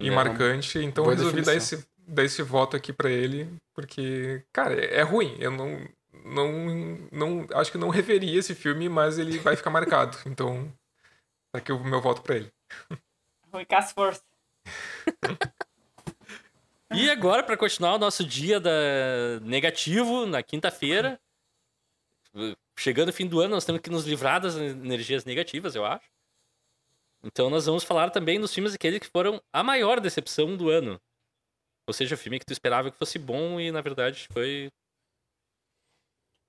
E 0.00 0.08
É, 0.08 0.10
marcante. 0.10 0.78
Então 0.78 1.06
resolvi 1.06 1.42
dar 1.42 1.54
esse, 1.54 1.86
dar 2.06 2.24
esse 2.24 2.42
voto 2.42 2.76
aqui 2.76 2.92
pra 2.92 3.10
ele, 3.10 3.48
porque, 3.74 4.44
cara, 4.52 4.74
é, 4.74 4.98
é 4.98 5.02
ruim. 5.02 5.36
Eu 5.38 5.50
não, 5.50 5.88
não, 6.24 7.08
não. 7.10 7.46
Acho 7.54 7.72
que 7.72 7.78
não 7.78 7.88
reveria 7.88 8.38
esse 8.38 8.54
filme, 8.54 8.88
mas 8.88 9.18
ele 9.18 9.38
vai 9.38 9.56
ficar 9.56 9.70
marcado. 9.70 10.18
Então, 10.26 10.70
tá 11.50 11.58
aqui 11.58 11.72
o 11.72 11.82
meu 11.82 12.00
voto 12.00 12.20
pra 12.22 12.36
ele. 12.36 12.52
Rui 13.52 13.64
Cass 13.64 13.92
Força. 13.92 14.22
E 16.94 17.08
agora, 17.08 17.42
pra 17.42 17.56
continuar 17.56 17.94
o 17.94 17.98
nosso 17.98 18.22
dia 18.22 18.60
da... 18.60 18.70
negativo, 19.40 20.26
na 20.26 20.42
quinta-feira. 20.42 21.18
Chegando 22.78 23.10
o 23.10 23.12
fim 23.12 23.26
do 23.26 23.40
ano, 23.40 23.54
nós 23.54 23.64
temos 23.64 23.80
que 23.80 23.90
nos 23.90 24.04
livrar 24.06 24.40
das 24.40 24.56
energias 24.56 25.24
negativas, 25.24 25.74
eu 25.74 25.84
acho. 25.84 26.06
Então 27.22 27.48
nós 27.50 27.66
vamos 27.66 27.84
falar 27.84 28.10
também 28.10 28.40
dos 28.40 28.52
filmes 28.52 28.74
aqueles 28.74 28.98
que 28.98 29.06
foram 29.06 29.40
a 29.52 29.62
maior 29.62 30.00
decepção 30.00 30.56
do 30.56 30.70
ano. 30.70 31.00
Ou 31.86 31.92
seja, 31.94 32.16
filme 32.16 32.38
que 32.38 32.46
tu 32.46 32.52
esperava 32.52 32.90
que 32.90 32.98
fosse 32.98 33.18
bom 33.18 33.60
e 33.60 33.70
na 33.70 33.80
verdade 33.80 34.26
foi. 34.32 34.70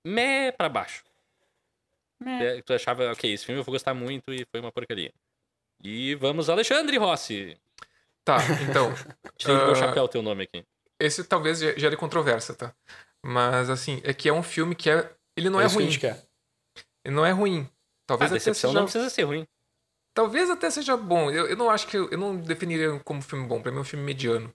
Mé 0.06 0.52
pra 0.52 0.68
baixo. 0.68 1.02
É. 2.24 2.58
É, 2.58 2.62
Tu 2.62 2.72
achava, 2.72 3.10
ok, 3.12 3.32
esse 3.32 3.44
filme 3.44 3.60
eu 3.60 3.64
vou 3.64 3.72
gostar 3.72 3.94
muito 3.94 4.32
e 4.32 4.44
foi 4.50 4.60
uma 4.60 4.72
porcaria. 4.72 5.12
E 5.82 6.14
vamos, 6.14 6.48
Alexandre 6.48 6.96
Rossi. 6.96 7.58
Tá, 8.24 8.38
então, 8.62 8.92
Tirei 9.36 9.56
do 9.58 9.66
meu 9.66 9.74
chapéu 9.74 10.04
o 10.04 10.08
teu 10.08 10.22
nome 10.22 10.44
aqui. 10.44 10.64
esse 10.98 11.22
talvez 11.24 11.58
ge- 11.58 11.78
gere 11.78 11.96
controvérsia, 11.96 12.54
tá? 12.54 12.74
Mas, 13.22 13.68
assim, 13.68 14.00
é 14.04 14.14
que 14.14 14.28
é 14.28 14.32
um 14.32 14.42
filme 14.42 14.74
que 14.74 14.88
é. 14.88 15.14
Ele 15.36 15.50
não 15.50 15.60
é, 15.60 15.64
a 15.64 15.68
ruim. 15.68 15.84
gente 15.86 15.98
quer. 15.98 16.22
Ele 17.04 17.14
não 17.14 17.24
é 17.26 17.30
ruim. 17.32 17.62
A 17.62 18.06
Talvez 18.06 18.30
até 18.30 18.38
decepção 18.38 18.70
seja. 18.70 18.78
não 18.80 18.84
precisa 18.86 19.10
ser 19.10 19.22
ruim. 19.24 19.46
Talvez 20.14 20.48
até 20.50 20.70
seja 20.70 20.96
bom. 20.96 21.30
Eu, 21.30 21.46
eu 21.48 21.56
não 21.56 21.68
acho 21.70 21.86
que. 21.88 21.96
Eu, 21.96 22.08
eu 22.10 22.18
não 22.18 22.36
definiria 22.36 22.98
como 23.00 23.20
filme 23.22 23.46
bom. 23.46 23.60
Pra 23.60 23.72
mim 23.72 23.78
é 23.78 23.80
um 23.80 23.84
filme 23.84 24.04
mediano. 24.04 24.52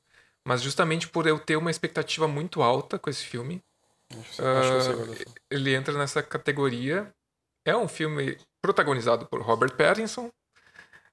Mas 0.48 0.62
justamente 0.62 1.07
por 1.07 1.27
eu 1.27 1.38
ter 1.38 1.57
uma 1.57 1.69
expectativa 1.71 2.27
muito 2.27 2.62
alta 2.62 2.98
com 2.98 3.09
esse 3.09 3.24
filme, 3.25 3.62
Acho, 4.12 4.41
acho 4.41 4.69
que 4.69 4.75
eu 4.75 4.81
sei 4.81 4.93
qual 4.93 5.05
é 5.05 5.09
o 5.09 5.13
filme. 5.15 5.36
ele 5.51 5.75
entra 5.75 5.93
nessa 5.98 6.24
categoria. 6.24 7.13
É 7.65 7.75
um 7.75 7.88
filme 7.89 8.38
protagonizado 8.62 9.25
por 9.25 9.41
Robert 9.41 9.75
Pattinson, 9.75 10.31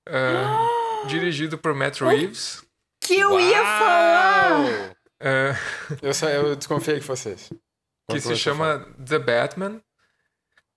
ah, 0.09 1.05
dirigido 1.09 1.59
por 1.59 1.75
Matt 1.75 2.01
Reeves. 2.01 2.65
Que 3.01 3.19
eu 3.19 3.39
ia 3.39 3.59
falar! 3.63 4.61
Uau! 4.61 4.97
ah, 5.21 5.97
Eu, 6.03 6.15
só- 6.15 6.29
eu 6.29 6.55
desconfiei 6.57 6.99
que 7.01 7.05
fosse 7.05 7.31
esse. 7.31 7.61
Que 8.09 8.21
se 8.21 8.37
chama 8.37 8.87
The 9.05 9.19
Batman. 9.19 9.81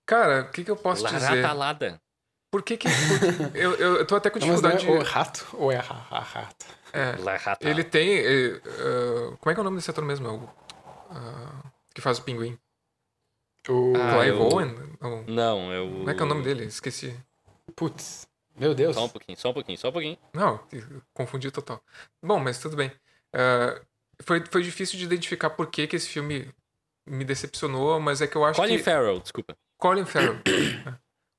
Cara, 0.06 0.42
o 0.42 0.50
que, 0.50 0.64
que 0.64 0.70
eu 0.70 0.76
posso 0.76 1.06
dizer? 1.06 1.20
Laratalada. 1.28 2.00
Por 2.50 2.62
que 2.62 2.76
que. 2.76 2.88
por- 2.88 3.54
eu, 3.56 3.74
eu, 3.76 3.96
eu 3.98 4.06
tô 4.06 4.16
até 4.16 4.28
com 4.28 4.40
Não, 4.40 4.48
mas 4.48 4.60
não 4.60 4.70
dificuldade 4.72 4.98
é 4.98 5.04
de. 5.04 5.08
o 5.08 5.12
rato 5.12 5.46
ou 5.52 5.70
é 5.72 5.76
a, 5.76 6.06
a 6.10 6.20
rato? 6.20 6.66
É, 6.92 7.12
Larata. 7.22 7.68
ele 7.68 7.84
tem. 7.84 8.18
eh, 8.18 8.60
ah, 8.64 9.36
como 9.38 9.50
é 9.50 9.54
que 9.54 9.60
é 9.60 9.62
o 9.62 9.64
nome 9.64 9.76
desse 9.76 9.90
ator 9.90 10.04
mesmo? 10.04 10.26
É 10.26 10.30
o, 10.32 10.48
ah, 11.10 11.62
que 11.94 12.00
faz 12.00 12.18
o 12.18 12.22
pinguim? 12.22 12.58
O... 13.68 13.92
Ah, 13.96 14.16
Clive 14.22 14.36
eu- 14.36 14.42
Owen? 14.42 14.74
Não, 15.00 15.24
Não, 15.24 15.72
eu. 15.72 15.86
Como 15.90 16.10
é 16.10 16.14
que 16.14 16.20
é 16.20 16.24
o 16.24 16.28
nome 16.28 16.42
dele? 16.42 16.64
Esqueci. 16.64 17.16
Putz, 17.76 18.26
meu 18.56 18.74
Deus. 18.74 18.96
Só 18.96 19.04
um 19.04 19.08
pouquinho, 19.08 19.38
só 19.38 19.50
um 19.50 19.52
pouquinho, 19.52 19.78
só 19.78 19.88
um 19.90 19.92
pouquinho. 19.92 20.18
Não, 20.34 20.58
confundi 21.14 21.50
total. 21.52 21.80
Bom, 22.20 22.40
mas 22.40 22.58
tudo 22.58 22.74
bem. 22.74 22.90
Ah, 23.32 23.80
foi, 24.22 24.44
foi 24.50 24.62
difícil 24.64 24.98
de 24.98 25.04
identificar 25.04 25.50
por 25.50 25.68
que, 25.68 25.86
que 25.86 25.94
esse 25.94 26.08
filme 26.08 26.52
me 27.06 27.24
decepcionou, 27.24 27.98
mas 28.00 28.20
é 28.22 28.26
que 28.26 28.36
eu 28.36 28.44
acho 28.44 28.60
Colin 28.60 28.76
que. 28.78 28.82
Farrell, 28.82 29.20
desculpa. 29.20 29.56
Colin 29.78 30.04
Farrell. 30.04 30.38
É. 30.86 30.94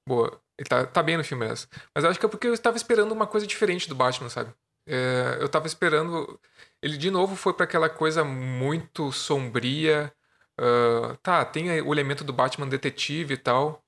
Boa. 0.07 0.41
Ele 0.57 0.67
tá, 0.67 0.85
tá 0.85 1.01
bem 1.03 1.15
no 1.17 1.23
filme 1.23 1.45
essa. 1.45 1.67
Mas 1.95 2.03
acho 2.05 2.19
que 2.19 2.25
é 2.25 2.29
porque 2.29 2.47
eu 2.47 2.53
estava 2.53 2.75
esperando 2.77 3.11
uma 3.11 3.25
coisa 3.27 3.45
diferente 3.47 3.87
do 3.87 3.95
Batman, 3.95 4.29
sabe? 4.29 4.51
É, 4.87 5.37
eu 5.39 5.47
tava 5.47 5.67
esperando. 5.67 6.39
Ele 6.81 6.97
de 6.97 7.09
novo 7.11 7.35
foi 7.35 7.53
para 7.53 7.63
aquela 7.65 7.89
coisa 7.89 8.23
muito 8.23 9.11
sombria. 9.11 10.11
ah, 10.59 11.15
tá, 11.23 11.45
tem 11.45 11.81
o 11.81 11.93
elemento 11.93 12.23
do 12.23 12.33
Batman 12.33 12.67
detetive 12.67 13.35
e 13.35 13.37
tal. 13.37 13.83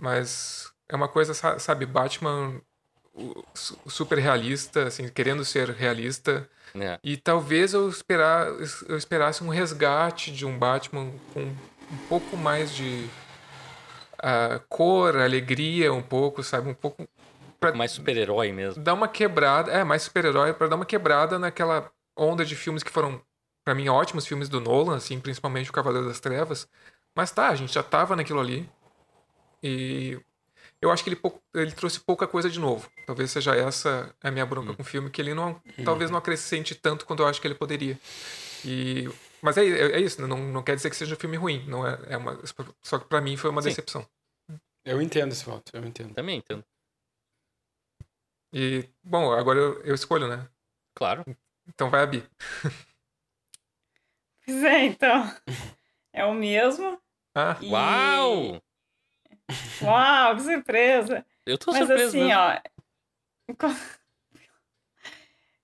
Mas 0.00 0.70
é 0.88 0.94
uma 0.96 1.08
coisa, 1.08 1.32
sa- 1.34 1.58
sabe, 1.58 1.86
Batman 1.86 2.60
super 3.54 4.18
realista, 4.18 4.84
assim, 4.84 5.08
querendo 5.08 5.44
ser 5.44 5.70
realista. 5.70 6.48
É. 6.74 6.98
E 7.02 7.16
talvez 7.16 7.72
eu, 7.72 7.88
esperar, 7.88 8.48
eu 8.88 8.96
esperasse 8.96 9.42
um 9.42 9.48
resgate 9.48 10.30
de 10.30 10.44
um 10.44 10.58
Batman 10.58 11.10
com 11.32 11.40
um 11.40 11.96
pouco 12.08 12.36
mais 12.36 12.74
de 12.74 13.08
ah, 14.18 14.60
cor, 14.68 15.16
alegria, 15.16 15.92
um 15.92 16.02
pouco, 16.02 16.42
sabe? 16.42 16.68
Um 16.68 16.74
pouco. 16.74 17.08
Mais 17.74 17.90
super-herói 17.90 18.52
mesmo. 18.52 18.82
dar 18.82 18.94
uma 18.94 19.08
quebrada. 19.08 19.72
É, 19.72 19.82
mais 19.82 20.02
super-herói, 20.02 20.52
pra 20.52 20.68
dar 20.68 20.76
uma 20.76 20.86
quebrada 20.86 21.38
naquela 21.38 21.90
onda 22.16 22.44
de 22.44 22.54
filmes 22.54 22.82
que 22.82 22.90
foram, 22.90 23.20
pra 23.64 23.74
mim, 23.74 23.88
ótimos 23.88 24.26
filmes 24.26 24.48
do 24.48 24.60
Nolan, 24.60 24.96
assim, 24.96 25.18
principalmente 25.18 25.70
o 25.70 25.72
Cavaleiro 25.72 26.06
das 26.06 26.20
Trevas. 26.20 26.68
Mas 27.14 27.30
tá, 27.30 27.48
a 27.48 27.54
gente 27.54 27.72
já 27.72 27.82
tava 27.82 28.14
naquilo 28.14 28.40
ali. 28.40 28.68
E 29.62 30.20
eu 30.80 30.90
acho 30.90 31.02
que 31.02 31.10
ele, 31.10 31.20
ele 31.54 31.72
trouxe 31.72 32.00
pouca 32.00 32.26
coisa 32.26 32.48
de 32.50 32.58
novo. 32.60 32.90
Talvez 33.06 33.30
seja 33.30 33.54
essa 33.54 34.14
a 34.22 34.30
minha 34.30 34.46
bronca 34.46 34.74
com 34.74 34.82
o 34.82 34.84
filme, 34.84 35.10
que 35.10 35.20
ele 35.20 35.34
não, 35.34 35.60
talvez 35.84 36.10
não 36.10 36.18
acrescente 36.18 36.74
tanto 36.74 37.06
quanto 37.06 37.22
eu 37.22 37.26
acho 37.26 37.40
que 37.40 37.46
ele 37.46 37.54
poderia. 37.54 37.98
E, 38.64 39.08
mas 39.42 39.56
é, 39.56 39.64
é, 39.64 39.92
é 39.92 40.00
isso, 40.00 40.26
não, 40.26 40.36
não 40.38 40.62
quer 40.62 40.76
dizer 40.76 40.90
que 40.90 40.96
seja 40.96 41.14
um 41.14 41.18
filme 41.18 41.36
ruim. 41.36 41.64
Não 41.68 41.86
é, 41.86 41.98
é 42.08 42.16
uma, 42.16 42.40
só 42.82 42.98
que 42.98 43.06
pra 43.08 43.20
mim 43.20 43.36
foi 43.36 43.50
uma 43.50 43.62
Sim. 43.62 43.68
decepção. 43.68 44.06
Eu 44.84 45.00
entendo 45.02 45.32
esse 45.32 45.44
voto, 45.44 45.70
eu 45.74 45.84
entendo. 45.84 46.14
Também 46.14 46.38
entendo. 46.38 46.64
E, 48.52 48.88
bom, 49.02 49.32
agora 49.32 49.58
eu, 49.58 49.82
eu 49.82 49.94
escolho, 49.94 50.28
né? 50.28 50.48
Claro. 50.94 51.24
Então 51.68 51.90
vai 51.90 52.02
a 52.02 52.06
Bi. 52.06 52.24
Pois 54.44 54.62
é, 54.62 54.84
então. 54.84 55.34
É 56.12 56.24
o 56.24 56.32
mesmo. 56.32 57.00
Ah, 57.34 57.58
E- 57.60 57.70
Uau! 57.70 58.62
Uau, 59.82 60.36
que 60.36 60.42
surpresa! 60.42 61.24
Eu 61.46 61.56
tô 61.58 61.72
Mas 61.72 61.90
assim, 61.90 62.32
mesmo. 62.32 62.32
ó. 62.32 62.60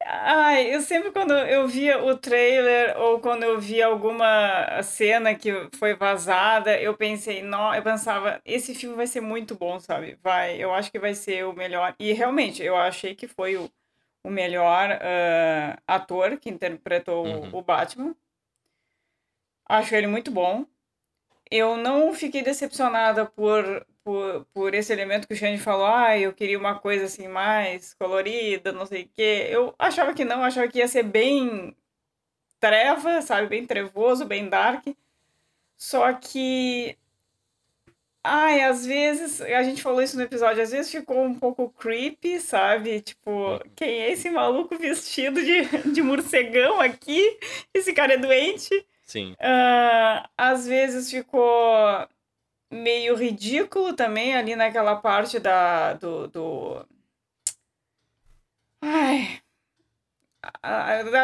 Ai, 0.04 0.74
eu 0.74 0.80
sempre 0.80 1.12
quando 1.12 1.32
eu 1.32 1.66
via 1.68 2.02
o 2.02 2.16
trailer 2.18 2.98
ou 2.98 3.20
quando 3.20 3.44
eu 3.44 3.60
via 3.60 3.86
alguma 3.86 4.82
cena 4.82 5.34
que 5.34 5.50
foi 5.78 5.94
vazada, 5.94 6.80
eu 6.80 6.96
pensei, 6.96 7.40
não, 7.42 7.72
eu 7.74 7.82
pensava, 7.82 8.40
esse 8.44 8.74
filme 8.74 8.96
vai 8.96 9.06
ser 9.06 9.20
muito 9.20 9.54
bom, 9.54 9.78
sabe? 9.78 10.18
Vai, 10.22 10.56
eu 10.62 10.74
acho 10.74 10.90
que 10.90 10.98
vai 10.98 11.14
ser 11.14 11.46
o 11.46 11.52
melhor. 11.52 11.94
E 12.00 12.12
realmente, 12.12 12.62
eu 12.62 12.76
achei 12.76 13.14
que 13.14 13.28
foi 13.28 13.56
o, 13.56 13.70
o 14.24 14.30
melhor 14.30 14.90
ah, 15.02 15.78
ator 15.86 16.36
que 16.38 16.50
interpretou 16.50 17.24
Uhum. 17.26 17.56
o 17.58 17.62
Batman. 17.62 18.14
Acho 19.68 19.94
ele 19.96 20.06
muito 20.06 20.30
bom. 20.30 20.64
Eu 21.52 21.76
não 21.76 22.14
fiquei 22.14 22.42
decepcionada 22.42 23.26
por, 23.26 23.86
por, 24.02 24.46
por 24.54 24.74
esse 24.74 24.90
elemento 24.90 25.28
que 25.28 25.34
o 25.34 25.36
Xande 25.36 25.60
falou. 25.60 25.84
Ah, 25.86 26.18
eu 26.18 26.32
queria 26.32 26.58
uma 26.58 26.78
coisa 26.78 27.04
assim 27.04 27.28
mais 27.28 27.92
colorida, 27.94 28.72
não 28.72 28.86
sei 28.86 29.02
o 29.02 29.08
quê. 29.14 29.48
Eu 29.50 29.74
achava 29.78 30.14
que 30.14 30.24
não, 30.24 30.42
achava 30.42 30.66
que 30.66 30.78
ia 30.78 30.88
ser 30.88 31.02
bem 31.02 31.76
treva, 32.58 33.20
sabe? 33.20 33.48
Bem 33.48 33.66
trevoso, 33.66 34.24
bem 34.24 34.48
dark. 34.48 34.86
Só 35.76 36.12
que. 36.14 36.96
Ai, 38.24 38.62
às 38.62 38.86
vezes, 38.86 39.40
a 39.42 39.62
gente 39.62 39.82
falou 39.82 40.00
isso 40.02 40.16
no 40.16 40.22
episódio, 40.22 40.62
às 40.62 40.70
vezes 40.70 40.90
ficou 40.90 41.24
um 41.24 41.34
pouco 41.38 41.68
creepy, 41.70 42.40
sabe? 42.40 43.02
Tipo, 43.02 43.60
quem 43.76 44.00
é 44.00 44.12
esse 44.12 44.30
maluco 44.30 44.78
vestido 44.78 45.44
de, 45.44 45.92
de 45.92 46.02
morcegão 46.02 46.80
aqui? 46.80 47.38
Esse 47.74 47.92
cara 47.92 48.14
é 48.14 48.18
doente? 48.18 48.86
Sim. 49.04 49.34
Ah, 49.40 50.28
às 50.36 50.66
vezes 50.66 51.10
ficou 51.10 52.08
meio 52.70 53.14
ridículo 53.16 53.92
também 53.94 54.34
ali 54.34 54.56
naquela 54.56 54.96
parte 54.96 55.38
da, 55.38 55.94
do, 55.94 56.28
do... 56.28 56.86
Ai... 58.80 59.40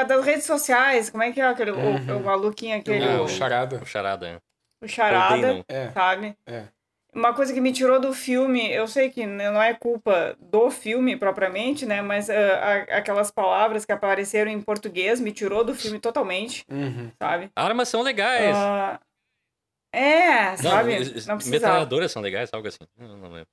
das 0.07 0.25
redes 0.25 0.45
sociais, 0.45 1.11
como 1.11 1.23
é 1.23 1.33
que 1.33 1.41
é 1.41 1.45
aquele, 1.45 1.71
o- 1.73 1.77
Uhum. 1.79 2.19
o, 2.19 2.25
maluquinho 2.25 2.79
aquele, 2.79 3.05
Ah, 3.05 3.21
o 3.21 3.25
o, 3.25 3.29
charada. 3.29 3.77
O 3.83 3.87
charada. 3.87 4.29
é. 4.29 4.85
o 4.85 4.89
charada. 4.89 5.65
É, 5.69 5.91
sabe? 5.91 6.37
é. 6.47 6.69
Uma 7.15 7.35
coisa 7.35 7.53
que 7.55 7.61
me 7.61 7.73
tirou 7.73 7.99
do 7.99 8.12
filme, 8.12 8.71
eu 8.71 8.87
sei 8.87 9.11
que 9.11 9.23
n- 9.23 9.50
não 9.50 9.62
é 9.62 9.73
culpa 9.75 10.37
do 10.38 10.71
filme 10.71 11.17
propriamente, 11.17 11.87
né? 11.87 12.03
Mas 12.03 12.29
ah, 12.29 12.35
a- 12.35 12.99
aquelas 12.99 13.31
palavras 13.31 13.85
que 13.85 13.93
apareceram 13.93 14.50
em 14.50 14.61
português 14.61 15.19
me 15.21 15.33
tirou 15.33 15.65
do 15.65 15.75
filme 15.75 15.99
totalmente, 15.99 16.65
Uhum. 16.71 17.11
sabe? 17.21 17.50
Armas 17.57 17.88
são 17.88 18.03
legais. 18.03 18.55
Ah, 18.57 19.00
é, 19.93 20.57
Não, 20.57 20.57
sabe? 20.57 20.93
Não 21.27 21.37
metralhadoras 21.50 22.12
são 22.12 22.21
legais, 22.23 22.50
algo 22.53 22.69
assim. 22.69 22.85
Não, 22.97 23.17
não 23.17 23.31
lembro. 23.31 23.49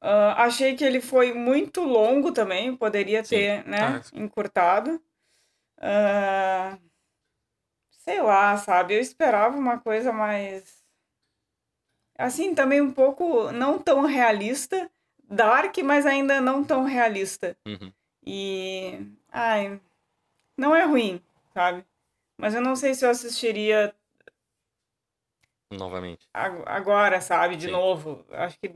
Ah, 0.00 0.44
achei 0.44 0.76
que 0.76 0.84
ele 0.84 1.00
foi 1.00 1.32
muito 1.32 1.82
longo 1.82 2.30
também, 2.32 2.76
poderia 2.76 3.24
Sim. 3.24 3.36
ter, 3.36 3.66
né, 3.66 3.78
Ah, 3.80 4.00
encurtado. 4.14 5.02
Ah, 5.78 6.78
sei 7.90 8.22
lá, 8.22 8.56
sabe? 8.56 8.94
Eu 8.94 9.00
esperava 9.00 9.56
uma 9.56 9.80
coisa 9.80 10.12
mais. 10.12 10.85
Assim, 12.18 12.54
também 12.54 12.80
um 12.80 12.90
pouco 12.92 13.50
não 13.52 13.78
tão 13.78 14.04
realista. 14.06 14.90
Dark, 15.28 15.76
mas 15.78 16.06
ainda 16.06 16.40
não 16.40 16.62
tão 16.64 16.84
realista. 16.84 17.56
Uhum. 17.66 17.92
E. 18.24 18.98
Ai. 19.30 19.80
Não 20.56 20.74
é 20.74 20.84
ruim, 20.84 21.20
sabe? 21.52 21.84
Mas 22.38 22.54
eu 22.54 22.60
não 22.60 22.76
sei 22.76 22.94
se 22.94 23.04
eu 23.04 23.10
assistiria 23.10 23.94
Novamente. 25.70 26.26
ag- 26.32 26.62
agora, 26.66 27.20
sabe? 27.20 27.56
De 27.56 27.66
Sim. 27.66 27.72
novo. 27.72 28.24
Acho 28.30 28.58
que 28.58 28.72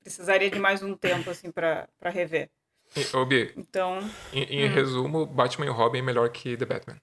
precisaria 0.00 0.50
de 0.50 0.58
mais 0.58 0.82
um 0.82 0.94
tempo, 0.96 1.28
assim, 1.30 1.50
pra, 1.50 1.88
pra 1.98 2.10
rever. 2.10 2.48
E, 2.96 3.16
ô, 3.16 3.26
Bi, 3.26 3.52
Então, 3.56 3.98
em, 4.32 4.44
em 4.44 4.66
Hum. 4.66 4.72
resumo, 4.74 5.26
Batman 5.26 5.66
e 5.66 5.70
Robin 5.70 5.98
é 5.98 6.02
melhor 6.02 6.30
que 6.30 6.56
The 6.56 6.64
Batman. 6.64 6.96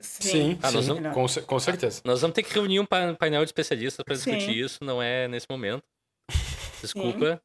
Sim. 0.00 0.22
Sim, 0.22 0.58
Ah, 0.62 0.70
nós 0.70 0.84
sim, 0.84 0.94
vamos- 0.94 1.36
com, 1.36 1.42
com 1.46 1.58
certeza. 1.60 2.00
Nós 2.04 2.20
vamos 2.20 2.34
ter 2.34 2.42
que 2.42 2.52
reunir 2.54 2.80
um 2.80 2.86
pa- 2.86 3.14
painel 3.14 3.42
de 3.44 3.48
especialistas 3.50 4.04
para 4.04 4.14
Sim. 4.16 4.30
discutir 4.36 4.58
isso, 4.58 4.84
não 4.84 5.02
é 5.02 5.26
nesse 5.28 5.46
momento. 5.48 5.82
Desculpa. 6.82 7.40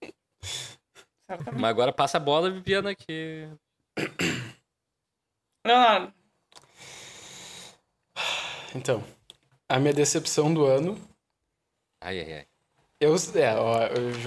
Mas 1.53 1.63
agora 1.70 1.94
passa 1.94 2.18
a 2.18 2.20
bola, 2.20 2.50
Viviana, 2.50 2.96
que. 2.96 3.48
Leonardo, 5.65 6.13
Então, 8.75 9.03
a 9.68 9.79
minha 9.79 9.94
decepção 9.94 10.53
do 10.53 10.65
ano. 10.65 11.00
Ai, 12.01 12.20
ai, 12.20 12.34
ai. 12.34 12.48
Eu, 13.01 13.15
é, 13.36 13.56
ó, 13.56 13.77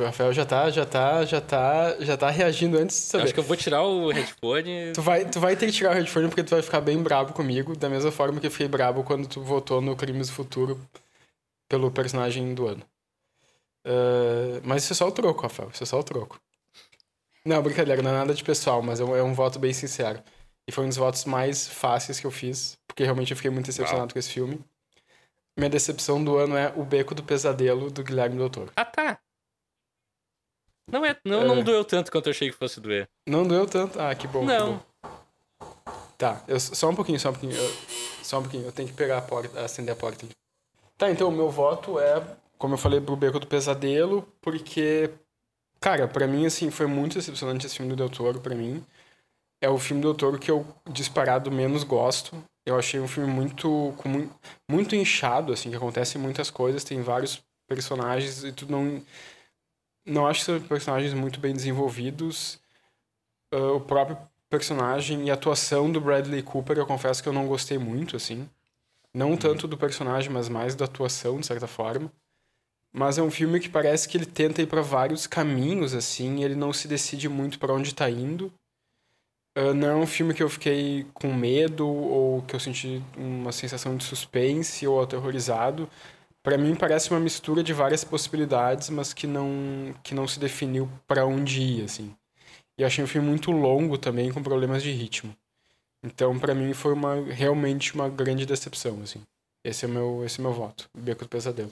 o 0.01 0.05
Rafael 0.05 0.33
já 0.33 0.47
tá, 0.47 0.71
já 0.71 0.87
tá, 0.87 1.25
já 1.27 1.41
tá, 1.43 1.95
já 2.01 2.17
tá 2.17 2.31
reagindo 2.31 2.79
antes 2.79 2.97
de 2.97 3.03
Eu 3.03 3.11
saber. 3.11 3.25
acho 3.25 3.35
que 3.35 3.41
eu 3.41 3.45
vou 3.45 3.57
tirar 3.57 3.83
o 3.83 4.11
headphone. 4.11 4.93
Tu 4.95 5.03
vai, 5.03 5.29
tu 5.29 5.39
vai 5.39 5.55
ter 5.55 5.67
que 5.67 5.73
tirar 5.73 5.91
o 5.91 5.95
headphone 5.95 6.29
porque 6.29 6.43
tu 6.43 6.51
vai 6.51 6.63
ficar 6.63 6.81
bem 6.81 7.03
brabo 7.03 7.35
comigo, 7.35 7.77
da 7.77 7.91
mesma 7.91 8.11
forma 8.11 8.41
que 8.41 8.47
eu 8.47 8.51
fiquei 8.51 8.69
brabo 8.69 9.05
quando 9.05 9.29
tu 9.29 9.43
votou 9.43 9.83
no 9.83 9.95
Crimes 9.95 10.29
do 10.29 10.33
Futuro 10.35 10.81
pelo 11.69 11.91
personagem 11.91 12.55
do 12.55 12.67
ano. 12.67 12.83
Ah, 13.85 14.61
mas 14.65 14.85
isso 14.85 14.93
é 14.95 14.97
só 14.97 15.09
o 15.09 15.13
troco, 15.13 15.43
Rafael, 15.43 15.71
isso 15.73 15.83
é 15.83 15.87
só 15.87 15.99
o 15.99 16.05
troco. 16.05 16.41
Não, 17.45 17.61
brincadeira, 17.63 18.01
não 18.03 18.11
é 18.11 18.15
nada 18.15 18.35
de 18.35 18.45
pessoal, 18.45 18.81
mas 18.83 19.01
é 19.01 19.05
um, 19.05 19.17
é 19.17 19.23
um 19.23 19.35
voto 19.35 19.59
bem 19.59 19.73
sincero. 19.73 20.23
E 20.67 20.73
foi 20.73 20.85
um 20.85 20.89
dos 20.89 20.97
votos 20.97 21.25
mais 21.25 21.67
fáceis 21.67 22.21
que 22.21 22.27
eu 22.27 22.31
fiz, 22.31 22.79
porque 22.87 23.03
realmente 23.03 23.33
eu 23.33 23.37
fiquei 23.37 23.51
muito 23.51 23.67
decepcionado 23.67 24.13
com 24.13 24.19
esse 24.19 24.31
filme. 24.31 24.61
Minha 25.57 25.71
decepção 25.71 26.23
do 26.23 26.37
ano 26.37 26.57
é 26.57 26.73
O 26.77 26.85
Beco 26.85 27.15
do 27.15 27.23
Pesadelo, 27.23 27.91
do 27.91 28.03
Guilherme 28.03 28.37
Del 28.37 28.49
Toro. 28.51 28.73
Ah, 28.77 28.85
tá. 28.85 29.19
Não, 30.91 31.05
é, 31.05 31.17
não, 31.25 31.45
não 31.47 31.59
É. 31.59 31.63
doeu 31.63 31.85
tanto 31.85 32.11
quanto 32.11 32.27
eu 32.27 32.31
achei 32.33 32.51
que 32.51 32.57
fosse 32.57 32.81
doer. 32.81 33.09
Não 33.27 33.47
doeu 33.47 33.67
tanto? 33.67 34.01
Ah, 34.01 34.15
que 34.15 34.27
bom. 34.27 34.41
que 34.41 34.47
Não. 34.47 34.83
bom. 35.01 35.73
Tá, 36.19 36.43
eu, 36.49 36.59
só 36.59 36.89
um 36.89 36.95
pouquinho, 36.95 37.19
só 37.19 37.31
um 37.31 37.33
pouquinho. 37.33 37.55
eu- 37.57 37.73
só 38.23 38.39
um 38.39 38.43
pouquinho, 38.43 38.65
eu 38.65 38.73
tenho 38.73 38.89
que 38.89 38.95
pegar 38.95 39.19
a 39.19 39.23
porta, 39.23 39.61
acender 39.61 39.93
a 39.93 39.97
porta. 39.97 40.27
Tá, 40.97 41.11
então 41.11 41.29
o 41.29 41.33
meu 41.33 41.51
voto 41.51 41.99
é, 41.99 42.23
como 42.59 42.75
eu 42.75 42.79
falei, 42.79 43.01
pro 43.01 43.17
Beco 43.17 43.41
do 43.41 43.47
Pesadelo, 43.47 44.23
porque, 44.41 45.11
cara, 45.81 46.07
pra 46.07 46.27
mim, 46.27 46.47
assim, 46.47 46.71
foi 46.71 46.87
muito 46.87 47.15
decepcionante 47.17 47.67
esse 47.67 47.77
filme 47.77 47.91
do 47.93 47.97
Del 47.97 48.09
Toro, 48.11 48.41
pra 48.41 48.55
mim. 48.55 48.85
É 49.61 49.69
o 49.69 49.79
filme 49.79 50.01
do 50.03 50.09
Del 50.09 50.17
Toro 50.17 50.39
que 50.39 50.51
eu, 50.51 50.65
disparado, 50.89 51.51
menos 51.51 51.83
gosto. 51.85 52.43
Eu 52.65 52.79
achei 52.79 53.01
um 53.01 53.09
filme 53.09 53.31
muito, 53.33 53.93
com 53.99 54.09
mui- 54.09 54.31
muito 54.71 54.95
inchado, 54.95 55.53
assim, 55.53 55.71
que 55.71 55.77
acontecem 55.77 56.21
muitas 56.21 56.51
coisas, 56.51 56.85
tem 56.85 57.03
vários 57.03 57.43
personagens 57.69 58.45
e 58.45 58.53
tu 58.53 58.71
não... 58.71 59.03
Não 60.05 60.27
acho 60.27 60.41
que 60.41 60.47
são 60.47 60.61
personagens 60.61 61.15
muito 61.15 61.41
bem 61.41 61.53
desenvolvidos. 61.55 62.61
Ah, 63.53 63.73
o 63.73 63.81
próprio 63.81 64.19
personagem 64.51 65.27
e 65.27 65.31
a 65.31 65.35
atuação 65.35 65.91
do 65.91 66.01
Bradley 66.01 66.43
Cooper, 66.43 66.79
eu 66.79 66.87
confesso 66.87 67.23
que 67.23 67.29
eu 67.29 67.33
não 67.33 67.47
gostei 67.47 67.79
muito, 67.79 68.17
assim. 68.17 68.49
Não 69.15 69.37
tanto 69.37 69.69
do 69.69 69.79
personagem, 69.79 70.31
mas 70.31 70.49
mais 70.49 70.75
da 70.75 70.87
atuação, 70.87 71.41
de 71.41 71.47
certa 71.47 71.67
forma. 71.67 72.13
Mas 72.93 73.19
é 73.19 73.23
um 73.23 73.31
filme 73.31 73.61
que 73.61 73.69
parece 73.69 74.09
que 74.09 74.17
ele 74.17 74.27
tenta 74.27 74.63
ir 74.63 74.67
para 74.67 74.83
vários 74.83 75.27
caminhos, 75.27 75.95
assim, 75.95 76.41
e 76.41 76.45
ele 76.45 76.55
não 76.57 76.73
se 76.73 76.89
decide 76.89 77.29
muito 77.29 77.59
para 77.59 77.75
onde 77.75 77.95
tá 77.95 78.11
indo. 78.11 78.53
Ah, 79.55 79.75
não 79.75 79.89
é 79.89 79.95
um 79.95 80.07
filme 80.07 80.33
que 80.35 80.43
eu 80.43 80.49
fiquei 80.49 81.07
com 81.13 81.33
medo 81.33 81.87
ou 81.87 82.43
que 82.43 82.55
eu 82.55 82.61
senti 82.61 83.03
uma 83.17 83.53
sensação 83.53 83.97
de 83.97 84.05
suspense 84.05 84.87
ou 84.87 85.03
aterrorizado. 85.03 85.89
Para 86.43 86.59
mim 86.59 86.75
parece 86.75 87.11
uma 87.11 87.21
mistura 87.21 87.63
de 87.63 87.73
várias 87.73 88.03
possibilidades, 88.03 88.91
mas 88.91 89.13
que 89.13 89.27
não 89.27 89.95
que 90.03 90.15
não 90.15 90.27
se 90.27 90.41
definiu 90.41 90.91
para 91.07 91.25
onde 91.27 91.61
ir, 91.61 91.85
assim. 91.85 92.15
E 92.79 92.85
achei 92.85 93.05
um 93.05 93.07
filme 93.07 93.29
muito 93.29 93.53
longo 93.53 93.99
também, 93.99 94.33
com 94.33 94.43
problemas 94.43 94.83
de 94.83 94.91
ritmo. 94.91 95.37
Então, 96.05 96.37
pra 96.39 96.55
mim, 96.55 96.73
foi 96.73 96.93
uma 96.95 97.15
realmente 97.31 97.95
uma 97.95 98.09
grande 98.09 98.45
decepção, 98.45 99.01
assim. 99.03 99.23
Esse 99.65 99.85
é 99.85 99.89
o 99.89 99.91
meu, 99.91 100.25
esse 100.25 100.41
é 100.41 100.43
meu 100.43 100.53
voto. 100.53 100.89
Beco 100.97 101.23
do 101.25 101.29
Pesadelo. 101.29 101.71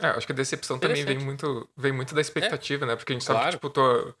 É, 0.00 0.08
acho 0.08 0.26
que 0.26 0.32
a 0.32 0.36
decepção 0.36 0.78
também 0.78 1.04
vem 1.04 1.18
muito, 1.18 1.66
vem 1.76 1.92
muito 1.92 2.14
da 2.14 2.20
expectativa, 2.20 2.84
né? 2.84 2.94
Porque 2.96 3.12
a 3.12 3.14
gente 3.14 3.24
sabe 3.24 3.38
Claro. 3.40 3.58
que, 3.58 3.66
tipo, 3.66 4.14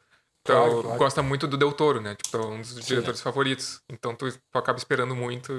tu, 0.48 0.52
tu 0.52 0.58
Claro, 0.60 0.82
claro. 0.82 0.98
gosta 0.98 1.22
muito 1.22 1.46
do 1.46 1.56
Del 1.56 1.72
Toro, 1.72 2.00
né? 2.00 2.14
Tipo, 2.14 2.36
é 2.38 2.46
um 2.46 2.60
dos 2.60 2.70
Sim. 2.70 2.80
diretores 2.82 3.20
favoritos. 3.20 3.82
Então 3.88 4.14
tu, 4.16 4.30
tu 4.30 4.58
acaba 4.58 4.78
esperando 4.78 5.14
muito. 5.14 5.52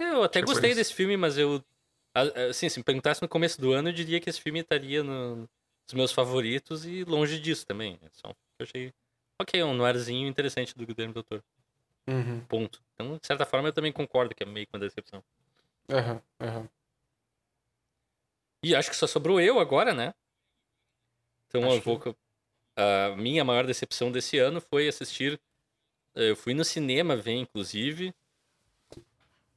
Eu 0.00 0.22
até 0.22 0.40
Tipo 0.40 0.52
gostei 0.52 0.74
desse 0.74 0.92
filme, 0.94 1.16
mas 1.16 1.36
eu. 1.38 1.62
Assim, 2.48 2.68
se 2.68 2.78
me 2.78 2.84
perguntasse 2.84 3.20
no 3.20 3.28
começo 3.28 3.60
do 3.60 3.72
ano, 3.72 3.88
eu 3.88 3.92
diria 3.92 4.20
que 4.20 4.30
esse 4.30 4.40
filme 4.40 4.60
estaria 4.60 5.02
no- 5.02 5.36
nos 5.36 5.92
meus 5.94 6.12
favoritos 6.12 6.86
e 6.86 7.04
longe 7.04 7.38
disso 7.38 7.66
também. 7.66 7.98
É 8.02 8.08
só 8.12 8.28
um 8.28 8.32
que 8.32 8.38
eu 8.60 8.64
achei. 8.64 8.94
Ok, 9.40 9.60
é 9.60 9.64
um 9.64 9.74
noirzinho 9.74 10.26
interessante 10.26 10.74
do 10.76 10.86
Guilherme 10.86 11.12
Doutor. 11.12 11.42
Uhum. 12.08 12.40
Ponto. 12.46 12.80
Então, 12.94 13.18
de 13.18 13.26
certa 13.26 13.44
forma, 13.44 13.68
eu 13.68 13.72
também 13.72 13.92
concordo 13.92 14.34
que 14.34 14.42
é 14.42 14.46
meio 14.46 14.66
que 14.66 14.74
uma 14.74 14.80
decepção. 14.80 15.22
Aham, 15.90 16.22
aham. 16.40 16.68
E 18.64 18.74
acho 18.74 18.90
que 18.90 18.96
só 18.96 19.06
sobrou 19.06 19.40
eu 19.40 19.60
agora, 19.60 19.92
né? 19.92 20.14
Então 21.48 21.64
Acho 21.66 21.76
eu 21.76 21.80
vou. 21.82 22.00
co- 22.00 22.16
A 22.76 23.16
minha 23.16 23.44
maior 23.44 23.66
decepção 23.66 24.12
desse 24.12 24.38
ano 24.38 24.60
foi 24.60 24.86
assistir. 24.88 25.40
eh, 26.14 26.30
Eu 26.30 26.36
fui 26.36 26.52
no 26.54 26.64
cinema 26.64 27.16
ver, 27.16 27.34
inclusive. 27.34 28.12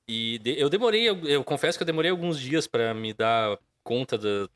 E 0.07 0.39
de- 0.39 0.59
eu 0.59 0.69
demorei, 0.69 1.07
eu, 1.07 1.23
eu 1.27 1.43
confesso 1.43 1.77
que 1.77 1.83
eu 1.83 1.85
demorei 1.87 2.09
alguns 2.09 2.39
dias 2.39 2.65
pra 2.67 2.93
me 2.93 3.13
dar 3.13 3.57
conta 3.83 4.17
da, 4.17 4.49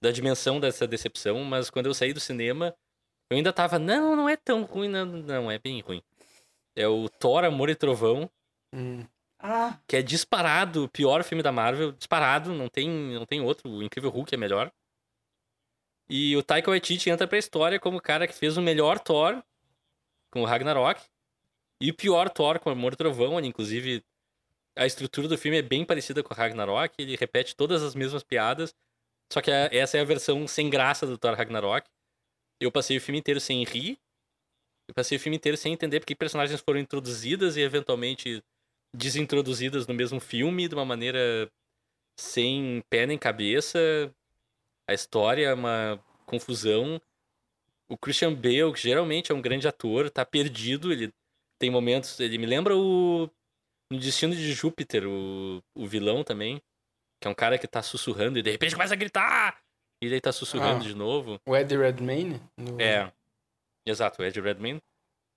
da 0.00 0.10
dimensão 0.10 0.58
dessa 0.58 0.86
decepção, 0.86 1.44
mas 1.44 1.70
quando 1.70 1.86
eu 1.86 1.94
saí 1.94 2.12
do 2.12 2.20
cinema, 2.20 2.74
eu 3.30 3.36
ainda 3.36 3.52
tava, 3.52 3.78
não, 3.78 4.16
não 4.16 4.28
é 4.28 4.36
tão 4.36 4.64
ruim, 4.64 4.88
não, 4.88 5.04
não, 5.06 5.50
é 5.50 5.58
bem 5.58 5.80
ruim. 5.80 6.02
É 6.74 6.86
o 6.88 7.08
Thor, 7.08 7.44
Amor 7.44 7.68
e 7.70 7.74
Trovão, 7.74 8.28
Hum. 8.74 9.04
Ah, 9.38 9.78
que 9.86 9.96
é 9.96 10.02
disparado 10.02 10.84
o 10.84 10.88
pior 10.88 11.22
filme 11.22 11.42
da 11.42 11.52
Marvel, 11.52 11.92
disparado, 11.92 12.52
não 12.52 12.68
tem, 12.68 12.88
não 12.88 13.24
tem 13.24 13.40
outro, 13.40 13.70
o 13.70 13.82
Incrível 13.82 14.10
Hulk 14.10 14.34
é 14.34 14.38
melhor. 14.38 14.72
E 16.08 16.36
o 16.36 16.42
Taika 16.42 16.70
Waititi 16.70 17.10
entra 17.10 17.26
pra 17.26 17.38
história 17.38 17.80
como 17.80 17.98
o 17.98 18.00
cara 18.00 18.26
que 18.26 18.34
fez 18.34 18.56
o 18.56 18.62
melhor 18.62 18.98
Thor 18.98 19.42
com 20.30 20.42
o 20.42 20.44
Ragnarok 20.44 21.02
e 21.80 21.90
o 21.90 21.94
pior 21.94 22.30
Thor 22.30 22.60
com 22.60 22.70
o 22.70 22.72
Amor 22.72 22.92
e 22.92 22.96
Trovão, 22.96 23.38
inclusive 23.40 24.04
a 24.76 24.86
estrutura 24.86 25.26
do 25.26 25.38
filme 25.38 25.58
é 25.58 25.62
bem 25.62 25.84
parecida 25.84 26.22
com 26.22 26.32
o 26.32 26.36
Ragnarok, 26.36 26.94
ele 26.98 27.16
repete 27.16 27.56
todas 27.56 27.82
as 27.82 27.94
mesmas 27.94 28.22
piadas, 28.22 28.74
só 29.32 29.40
que 29.40 29.50
essa 29.50 29.96
é 29.96 30.00
a 30.00 30.04
versão 30.04 30.46
sem 30.46 30.68
graça 30.68 31.06
do 31.06 31.18
Thor 31.18 31.34
Ragnarok. 31.34 31.88
Eu 32.60 32.70
passei 32.70 32.96
o 32.96 33.00
filme 33.00 33.18
inteiro 33.18 33.40
sem 33.40 33.64
rir, 33.64 33.98
eu 34.88 34.94
passei 34.94 35.16
o 35.16 35.20
filme 35.20 35.36
inteiro 35.36 35.56
sem 35.56 35.72
entender 35.72 36.00
porque 36.00 36.14
personagens 36.14 36.60
foram 36.60 36.78
introduzidas 36.78 37.56
e 37.56 37.60
eventualmente 37.60 38.42
desintroduzidas 38.94 39.86
no 39.86 39.94
mesmo 39.94 40.20
filme 40.20 40.68
de 40.68 40.74
uma 40.74 40.84
maneira 40.84 41.50
sem 42.18 42.82
pé 42.88 43.06
nem 43.06 43.18
cabeça. 43.18 43.78
A 44.88 44.94
história 44.94 45.46
é 45.48 45.54
uma 45.54 45.98
confusão. 46.26 47.00
O 47.88 47.96
Christian 47.96 48.32
Bale, 48.34 48.72
que 48.72 48.80
geralmente 48.80 49.30
é 49.30 49.34
um 49.34 49.40
grande 49.40 49.66
ator, 49.68 50.10
tá 50.10 50.24
perdido. 50.24 50.92
Ele 50.92 51.12
tem 51.58 51.70
momentos. 51.70 52.18
Ele 52.20 52.38
me 52.38 52.46
lembra 52.46 52.76
o. 52.76 53.30
No 53.90 53.98
Destino 54.00 54.34
de 54.34 54.52
Júpiter, 54.52 55.06
o, 55.06 55.62
o 55.74 55.86
vilão 55.86 56.24
também. 56.24 56.60
Que 57.20 57.28
é 57.28 57.30
um 57.30 57.34
cara 57.34 57.56
que 57.56 57.66
tá 57.68 57.82
sussurrando 57.82 58.38
e 58.38 58.42
de 58.42 58.50
repente 58.50 58.74
começa 58.74 58.92
a 58.94 58.96
gritar! 58.96 59.58
E 60.02 60.10
daí 60.10 60.20
tá 60.20 60.32
sussurrando 60.32 60.80
Ah. 60.84 60.86
de 60.88 60.94
novo. 60.94 61.40
O 61.46 61.56
Eddie 61.56 61.78
Redmayne? 61.78 62.42
no- 62.58 62.78
É. 62.80 63.10
Exato, 63.86 64.20
o 64.20 64.24
Ed 64.24 64.38
Redmayne. 64.40 64.82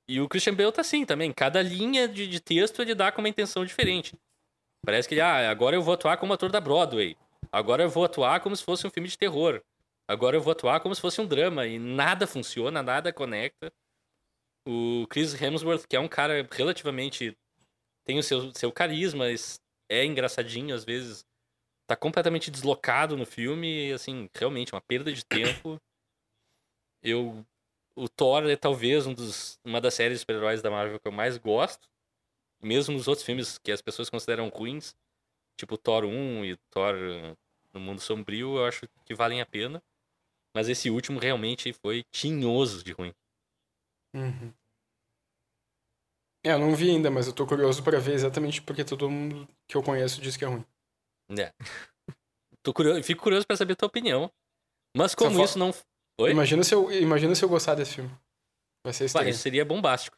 E 0.09 0.19
o 0.19 0.27
Christian 0.27 0.55
Bale 0.55 0.71
tá 0.71 0.81
assim 0.81 1.05
também. 1.05 1.31
Cada 1.31 1.61
linha 1.61 2.07
de, 2.07 2.27
de 2.27 2.39
texto 2.41 2.81
ele 2.81 2.93
dá 2.95 3.11
com 3.11 3.21
uma 3.21 3.29
intenção 3.29 3.63
diferente. 3.63 4.13
Parece 4.85 5.07
que 5.07 5.13
ele, 5.13 5.21
ah, 5.21 5.49
agora 5.49 5.75
eu 5.75 5.81
vou 5.83 5.93
atuar 5.93 6.17
como 6.17 6.33
ator 6.33 6.51
da 6.51 6.59
Broadway. 6.59 7.15
Agora 7.51 7.83
eu 7.83 7.89
vou 7.89 8.05
atuar 8.05 8.39
como 8.41 8.55
se 8.55 8.63
fosse 8.63 8.85
um 8.85 8.89
filme 8.89 9.09
de 9.09 9.17
terror. 9.17 9.61
Agora 10.07 10.37
eu 10.37 10.41
vou 10.41 10.51
atuar 10.51 10.79
como 10.79 10.93
se 10.93 11.01
fosse 11.01 11.19
um 11.21 11.25
drama. 11.25 11.65
E 11.65 11.79
nada 11.79 12.27
funciona, 12.27 12.81
nada 12.81 13.13
conecta. 13.13 13.71
O 14.67 15.07
Chris 15.09 15.39
Hemsworth, 15.39 15.87
que 15.87 15.95
é 15.95 15.99
um 15.99 16.07
cara 16.07 16.47
relativamente. 16.51 17.37
tem 18.05 18.19
o 18.19 18.23
seu, 18.23 18.53
seu 18.53 18.71
carisma, 18.71 19.25
é 19.89 20.05
engraçadinho 20.05 20.75
às 20.75 20.83
vezes. 20.83 21.25
Tá 21.87 21.95
completamente 21.95 22.51
deslocado 22.51 23.17
no 23.17 23.25
filme. 23.25 23.89
E, 23.89 23.93
assim, 23.93 24.29
realmente, 24.35 24.73
uma 24.73 24.81
perda 24.81 25.11
de 25.11 25.25
tempo. 25.25 25.79
Eu 27.01 27.45
o 27.99 28.07
Thor 28.07 28.49
é 28.49 28.55
talvez 28.55 29.05
um 29.05 29.13
dos, 29.13 29.59
uma 29.63 29.81
das 29.81 29.93
séries 29.93 30.17
de 30.17 30.19
super-heróis 30.21 30.61
da 30.61 30.71
Marvel 30.71 30.99
que 30.99 31.07
eu 31.07 31.11
mais 31.11 31.37
gosto. 31.37 31.89
Mesmo 32.61 32.93
nos 32.93 33.07
outros 33.07 33.25
filmes 33.25 33.57
que 33.57 33.71
as 33.71 33.81
pessoas 33.81 34.09
consideram 34.09 34.47
ruins, 34.47 34.95
tipo 35.59 35.77
Thor 35.77 36.05
1 36.05 36.45
e 36.45 36.55
Thor 36.69 36.95
eh, 36.95 37.35
no 37.73 37.79
Mundo 37.79 37.99
Sombrio, 37.99 38.57
eu 38.57 38.65
acho 38.65 38.87
que 39.05 39.13
valem 39.13 39.41
a 39.41 39.45
pena. 39.45 39.83
Mas 40.55 40.69
esse 40.69 40.89
último 40.89 41.19
realmente 41.19 41.71
foi 41.73 42.03
tinhoso 42.11 42.83
de 42.83 42.91
ruim. 42.91 43.13
Uhum. 44.15 44.53
É, 46.43 46.53
eu 46.53 46.59
não 46.59 46.73
vi 46.73 46.89
ainda, 46.89 47.11
mas 47.11 47.27
eu 47.27 47.33
tô 47.33 47.45
curioso 47.45 47.83
pra 47.83 47.99
ver 47.99 48.13
exatamente 48.13 48.61
porque 48.61 48.83
todo 48.83 49.09
mundo 49.09 49.47
que 49.67 49.75
eu 49.75 49.83
conheço 49.83 50.21
diz 50.21 50.37
que 50.37 50.45
é 50.45 50.47
ruim. 50.47 50.65
É. 51.37 51.53
Tô 52.63 52.73
curioso, 52.73 53.01
fico 53.03 53.23
curioso 53.23 53.47
pra 53.47 53.55
saber 53.55 53.73
a 53.73 53.75
tua 53.75 53.87
opinião. 53.87 54.29
Mas 54.95 55.15
como 55.15 55.41
isso 55.41 55.57
não. 55.57 55.73
Oi? 56.19 56.31
Imagina 56.31 56.61
se, 56.61 56.75
eu, 56.75 56.91
imagina 56.91 57.33
se 57.33 57.43
eu 57.43 57.47
gostar 57.47 57.75
desse 57.75 57.95
filme. 57.95 58.11
Vai 58.83 58.91
ser 58.91 59.05
estranho. 59.05 59.29
isso 59.29 59.39
seria 59.39 59.63
bombástico. 59.63 60.17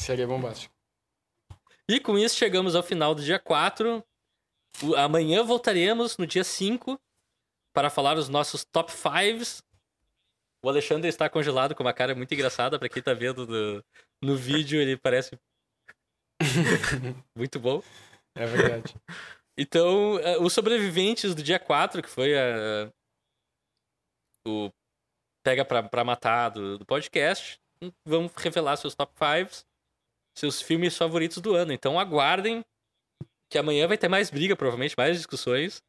Seria 0.00 0.26
bombástico. 0.26 0.74
E 1.88 2.00
com 2.00 2.18
isso 2.18 2.34
chegamos 2.34 2.74
ao 2.74 2.82
final 2.82 3.14
do 3.14 3.22
dia 3.22 3.38
4. 3.38 4.04
Amanhã 4.96 5.42
voltaremos 5.42 6.16
no 6.18 6.26
dia 6.26 6.44
5 6.44 7.00
para 7.72 7.90
falar 7.90 8.16
os 8.16 8.28
nossos 8.28 8.64
top 8.64 8.92
5. 8.92 9.62
O 10.64 10.68
Alexandre 10.68 11.08
está 11.08 11.28
congelado 11.28 11.74
com 11.74 11.82
uma 11.82 11.92
cara 11.92 12.14
muito 12.14 12.32
engraçada. 12.34 12.78
Pra 12.78 12.88
quem 12.88 13.02
tá 13.02 13.14
vendo 13.14 13.46
no, 13.46 13.84
no 14.22 14.36
vídeo, 14.36 14.80
ele 14.80 14.96
parece. 14.96 15.38
muito 17.36 17.58
bom. 17.58 17.82
É 18.34 18.46
verdade. 18.46 18.94
Então, 19.58 20.18
eh, 20.18 20.38
os 20.38 20.52
sobreviventes 20.52 21.34
do 21.34 21.42
dia 21.42 21.58
4, 21.58 22.02
que 22.02 22.10
foi 22.10 22.38
a, 22.38 22.92
o 24.46 24.70
Pega 25.42 25.64
pra, 25.64 25.82
pra 25.82 26.04
Matar 26.04 26.50
do, 26.50 26.78
do 26.78 26.84
podcast, 26.84 27.58
vão 28.04 28.30
revelar 28.36 28.76
seus 28.76 28.94
top 28.94 29.12
5, 29.16 29.64
seus 30.36 30.60
filmes 30.60 30.96
favoritos 30.96 31.38
do 31.38 31.54
ano. 31.54 31.72
Então, 31.72 31.98
aguardem 31.98 32.64
que 33.48 33.58
amanhã 33.58 33.86
vai 33.86 33.96
ter 33.98 34.08
mais 34.08 34.30
briga, 34.30 34.56
provavelmente, 34.56 34.94
mais 34.96 35.16
discussões, 35.16 35.82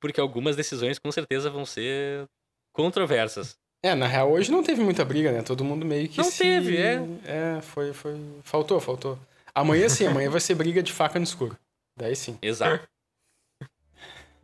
porque 0.00 0.20
algumas 0.20 0.56
decisões 0.56 0.98
com 0.98 1.10
certeza 1.10 1.50
vão 1.50 1.66
ser 1.66 2.28
controversas. 2.72 3.56
É, 3.82 3.94
na 3.94 4.06
real, 4.06 4.32
hoje 4.32 4.50
não 4.50 4.62
teve 4.62 4.82
muita 4.82 5.04
briga, 5.04 5.30
né? 5.30 5.42
Todo 5.42 5.64
mundo 5.64 5.86
meio 5.86 6.08
que 6.08 6.18
Não 6.18 6.24
se... 6.24 6.38
teve, 6.38 6.76
é. 6.76 7.00
É, 7.24 7.60
foi, 7.60 7.92
foi... 7.92 8.20
Faltou, 8.42 8.80
faltou. 8.80 9.18
Amanhã 9.54 9.88
sim, 9.88 10.06
amanhã 10.06 10.30
vai 10.30 10.40
ser 10.40 10.54
briga 10.54 10.82
de 10.82 10.92
faca 10.92 11.18
no 11.18 11.24
escuro. 11.24 11.56
Daí 11.96 12.14
sim. 12.14 12.38
Exato. 12.42 12.88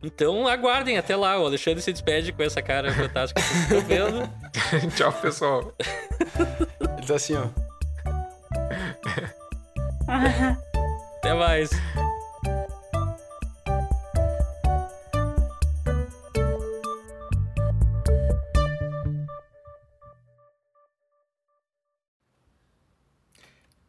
Então 0.03 0.47
aguardem 0.47 0.97
até 0.97 1.15
lá. 1.15 1.39
O 1.39 1.45
Alexandre 1.45 1.81
se 1.81 1.91
despede 1.91 2.31
com 2.31 2.43
essa 2.43 2.61
cara 2.61 2.93
fantástica 2.93 3.41
que 3.41 3.47
vocês 3.47 3.63
estão 3.63 3.81
vendo. 3.81 4.29
Tchau, 4.95 5.11
pessoal. 5.13 5.73
Ele 6.97 7.07
tá 7.07 7.15
assim, 7.15 7.33
ó. 7.35 7.47
Até 11.17 11.33
mais. 11.33 11.71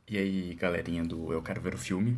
E 0.08 0.16
aí, 0.18 0.54
galerinha 0.54 1.02
do 1.02 1.32
Eu 1.32 1.42
Quero 1.42 1.60
Ver 1.60 1.74
o 1.74 1.78
Filme. 1.78 2.16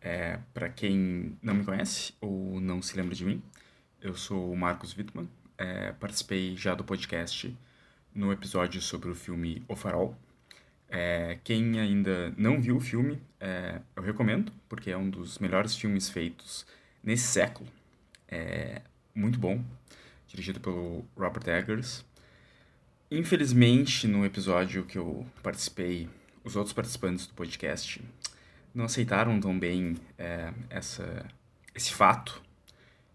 É, 0.00 0.40
para 0.52 0.68
quem 0.68 1.38
não 1.40 1.54
me 1.54 1.64
conhece 1.64 2.12
ou 2.20 2.60
não 2.60 2.82
se 2.82 2.96
lembra 2.96 3.14
de 3.14 3.24
mim, 3.24 3.40
eu 4.02 4.16
sou 4.16 4.52
o 4.52 4.56
Marcos 4.56 4.96
Wittmann. 4.96 5.28
É, 5.56 5.92
participei 5.92 6.56
já 6.56 6.74
do 6.74 6.82
podcast 6.82 7.56
no 8.12 8.32
episódio 8.32 8.80
sobre 8.82 9.10
o 9.10 9.14
filme 9.14 9.62
O 9.68 9.76
Farol. 9.76 10.16
É, 10.88 11.38
quem 11.44 11.78
ainda 11.78 12.34
não 12.36 12.60
viu 12.60 12.78
o 12.78 12.80
filme, 12.80 13.22
é, 13.38 13.80
eu 13.94 14.02
recomendo, 14.02 14.52
porque 14.68 14.90
é 14.90 14.96
um 14.96 15.08
dos 15.08 15.38
melhores 15.38 15.76
filmes 15.76 16.08
feitos 16.10 16.66
nesse 17.00 17.28
século. 17.28 17.68
É 18.26 18.82
muito 19.14 19.38
bom, 19.38 19.62
dirigido 20.26 20.58
pelo 20.58 21.04
Robert 21.16 21.46
Eggers. 21.46 22.04
Infelizmente, 23.08 24.08
no 24.08 24.26
episódio 24.26 24.84
que 24.84 24.98
eu 24.98 25.24
participei, 25.44 26.08
os 26.44 26.54
outros 26.54 26.74
participantes 26.74 27.26
do 27.26 27.34
podcast 27.34 28.00
não 28.74 28.84
aceitaram 28.84 29.40
tão 29.40 29.58
bem 29.58 29.96
é, 30.18 30.52
essa, 30.68 31.26
esse 31.74 31.92
fato, 31.92 32.42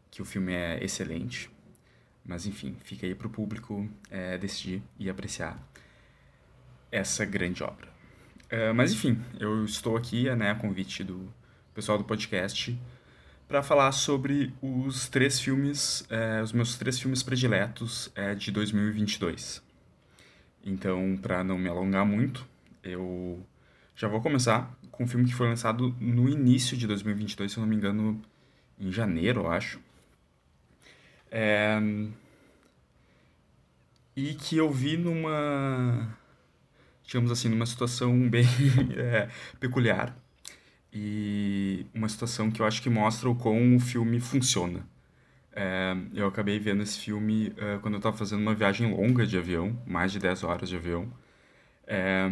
que 0.09 0.21
o 0.21 0.25
filme 0.25 0.53
é 0.53 0.83
excelente. 0.83 1.49
Mas 2.25 2.45
enfim, 2.45 2.75
fica 2.83 3.05
aí 3.05 3.13
para 3.13 3.27
o 3.27 3.29
público 3.29 3.87
é, 4.09 4.37
decidir 4.37 4.81
e 4.97 5.09
apreciar 5.09 5.57
essa 6.91 7.23
grande 7.23 7.63
obra. 7.63 7.87
É, 8.49 8.73
mas 8.73 8.91
enfim, 8.91 9.21
eu 9.39 9.63
estou 9.63 9.95
aqui 9.95 10.33
né, 10.35 10.51
a 10.51 10.55
convite 10.55 11.03
do 11.03 11.31
pessoal 11.73 11.97
do 11.97 12.03
podcast 12.03 12.77
para 13.47 13.61
falar 13.61 13.91
sobre 13.91 14.53
os 14.61 15.07
três 15.07 15.39
filmes, 15.39 16.05
é, 16.09 16.41
os 16.41 16.51
meus 16.51 16.77
três 16.77 16.99
filmes 16.99 17.21
prediletos 17.21 18.11
é, 18.15 18.33
de 18.33 18.51
2022. 18.51 19.61
Então, 20.63 21.17
para 21.21 21.43
não 21.43 21.57
me 21.57 21.69
alongar 21.69 22.05
muito, 22.05 22.47
eu 22.83 23.45
já 23.95 24.07
vou 24.07 24.21
começar 24.21 24.77
com 24.91 25.03
um 25.03 25.07
filme 25.07 25.25
que 25.25 25.35
foi 25.35 25.47
lançado 25.47 25.95
no 25.99 26.29
início 26.29 26.77
de 26.77 26.87
2022, 26.87 27.51
se 27.51 27.57
eu 27.57 27.61
não 27.61 27.67
me 27.67 27.75
engano, 27.75 28.21
em 28.79 28.91
janeiro, 28.91 29.41
eu 29.41 29.51
acho. 29.51 29.79
É... 31.31 31.79
E 34.15 34.33
que 34.33 34.57
eu 34.57 34.71
vi 34.71 34.97
numa, 34.97 36.17
digamos 37.03 37.31
assim, 37.31 37.49
numa 37.49 37.65
situação 37.65 38.11
bem 38.29 38.45
é, 38.95 39.29
peculiar. 39.59 40.15
E 40.91 41.85
uma 41.93 42.09
situação 42.09 42.49
que 42.49 42.61
eu 42.61 42.65
acho 42.65 42.81
que 42.81 42.89
mostra 42.89 43.29
o 43.29 43.35
como 43.35 43.75
o 43.75 43.79
filme 43.79 44.19
funciona. 44.19 44.85
É, 45.51 45.95
eu 46.13 46.27
acabei 46.27 46.59
vendo 46.59 46.83
esse 46.83 46.99
filme 46.99 47.53
é, 47.57 47.77
quando 47.79 47.95
eu 47.95 47.99
estava 47.99 48.15
fazendo 48.15 48.41
uma 48.41 48.55
viagem 48.55 48.91
longa 48.93 49.25
de 49.25 49.37
avião, 49.37 49.77
mais 49.85 50.11
de 50.11 50.19
10 50.19 50.43
horas 50.43 50.69
de 50.69 50.75
avião. 50.75 51.11
É, 51.85 52.29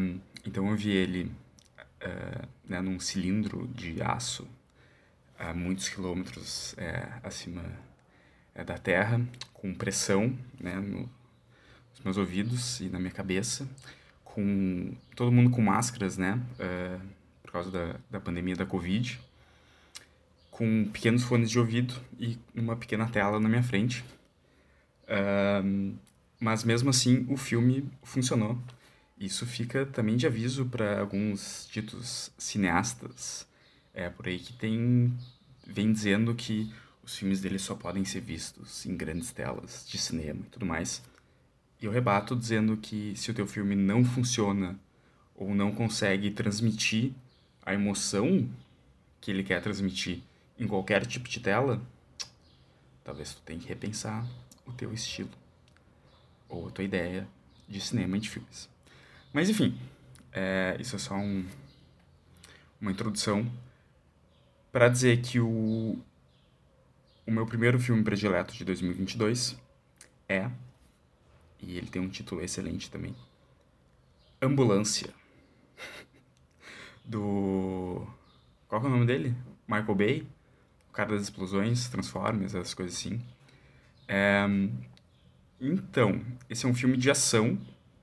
então 0.47 0.69
eu 0.69 0.77
vi 0.77 0.91
ele 0.91 1.29
uh, 2.01 2.47
né, 2.65 2.79
num 2.79 3.01
cilindro 3.01 3.67
de 3.67 4.01
aço 4.01 4.47
a 5.37 5.53
muitos 5.53 5.89
quilômetros 5.89 6.73
é, 6.77 7.05
acima 7.21 7.63
é, 8.55 8.63
da 8.63 8.77
Terra, 8.77 9.21
com 9.53 9.73
pressão 9.73 10.35
né, 10.59 10.75
no, 10.75 11.01
nos 11.01 11.99
meus 12.03 12.17
ouvidos 12.17 12.79
e 12.79 12.85
na 12.85 12.97
minha 12.97 13.11
cabeça, 13.11 13.67
com 14.23 14.95
todo 15.15 15.31
mundo 15.31 15.51
com 15.51 15.61
máscaras, 15.61 16.17
né, 16.17 16.41
uh, 16.53 17.01
por 17.43 17.51
causa 17.51 17.69
da, 17.69 17.95
da 18.09 18.19
pandemia 18.19 18.55
da 18.55 18.65
Covid, 18.65 19.19
com 20.49 20.85
pequenos 20.85 21.23
fones 21.23 21.51
de 21.51 21.59
ouvido 21.59 21.93
e 22.17 22.39
uma 22.55 22.75
pequena 22.75 23.07
tela 23.07 23.39
na 23.39 23.49
minha 23.49 23.63
frente. 23.63 24.03
Uh, 25.03 25.93
mas 26.39 26.63
mesmo 26.63 26.89
assim, 26.89 27.27
o 27.29 27.37
filme 27.37 27.87
funcionou 28.01 28.57
isso 29.19 29.45
fica 29.45 29.85
também 29.85 30.15
de 30.15 30.27
aviso 30.27 30.65
para 30.65 30.99
alguns 30.99 31.67
ditos 31.71 32.31
cineastas 32.37 33.47
é, 33.93 34.09
por 34.09 34.27
aí 34.27 34.37
que 34.37 34.53
tem, 34.53 35.11
vem 35.65 35.91
dizendo 35.91 36.35
que 36.35 36.71
os 37.03 37.15
filmes 37.15 37.41
dele 37.41 37.57
só 37.57 37.73
podem 37.73 38.05
ser 38.05 38.21
vistos 38.21 38.85
em 38.85 38.95
grandes 38.95 39.31
telas 39.31 39.85
de 39.87 39.97
cinema 39.97 40.41
e 40.45 40.49
tudo 40.49 40.67
mais. 40.67 41.01
E 41.81 41.85
eu 41.85 41.91
rebato 41.91 42.35
dizendo 42.35 42.77
que 42.77 43.15
se 43.15 43.31
o 43.31 43.33
teu 43.33 43.47
filme 43.47 43.75
não 43.75 44.05
funciona 44.05 44.79
ou 45.35 45.55
não 45.55 45.73
consegue 45.73 46.29
transmitir 46.29 47.11
a 47.65 47.73
emoção 47.73 48.47
que 49.19 49.31
ele 49.31 49.43
quer 49.43 49.61
transmitir 49.63 50.21
em 50.59 50.67
qualquer 50.67 51.05
tipo 51.07 51.27
de 51.27 51.39
tela, 51.39 51.81
talvez 53.03 53.33
tu 53.33 53.41
tenha 53.41 53.59
que 53.59 53.67
repensar 53.67 54.27
o 54.65 54.71
teu 54.73 54.93
estilo 54.93 55.31
ou 56.47 56.67
a 56.67 56.71
tua 56.71 56.83
ideia 56.83 57.27
de 57.67 57.81
cinema 57.81 58.17
e 58.17 58.19
de 58.19 58.29
filmes. 58.29 58.69
Mas 59.37 59.51
enfim, 59.51 59.77
é, 60.33 60.75
isso 60.79 60.95
é 60.95 60.97
só 60.97 61.13
um, 61.13 61.45
uma 62.81 62.91
introdução 62.91 63.45
para 64.71 64.89
dizer 64.89 65.21
que 65.21 65.39
o, 65.39 65.95
o 67.23 67.31
meu 67.31 67.45
primeiro 67.45 67.79
filme 67.79 68.03
predileto 68.03 68.55
de 68.55 68.65
2022 68.65 69.55
é, 70.27 70.49
e 71.61 71.77
ele 71.77 71.85
tem 71.85 72.01
um 72.01 72.09
título 72.09 72.41
excelente 72.41 72.89
também, 72.89 73.15
Ambulância, 74.41 75.13
do... 77.05 78.07
qual 78.67 78.81
é 78.81 78.87
o 78.87 78.89
nome 78.89 79.05
dele? 79.05 79.35
Michael 79.67 79.95
Bay, 79.95 80.27
o 80.89 80.93
cara 80.93 81.11
das 81.11 81.21
explosões, 81.21 81.87
Transformers, 81.89 82.55
essas 82.55 82.73
coisas 82.73 82.97
assim. 82.97 83.21
É, 84.07 84.47
então, 85.61 86.25
esse 86.49 86.65
é 86.65 86.67
um 86.67 86.73
filme 86.73 86.97
de 86.97 87.11
ação 87.11 87.55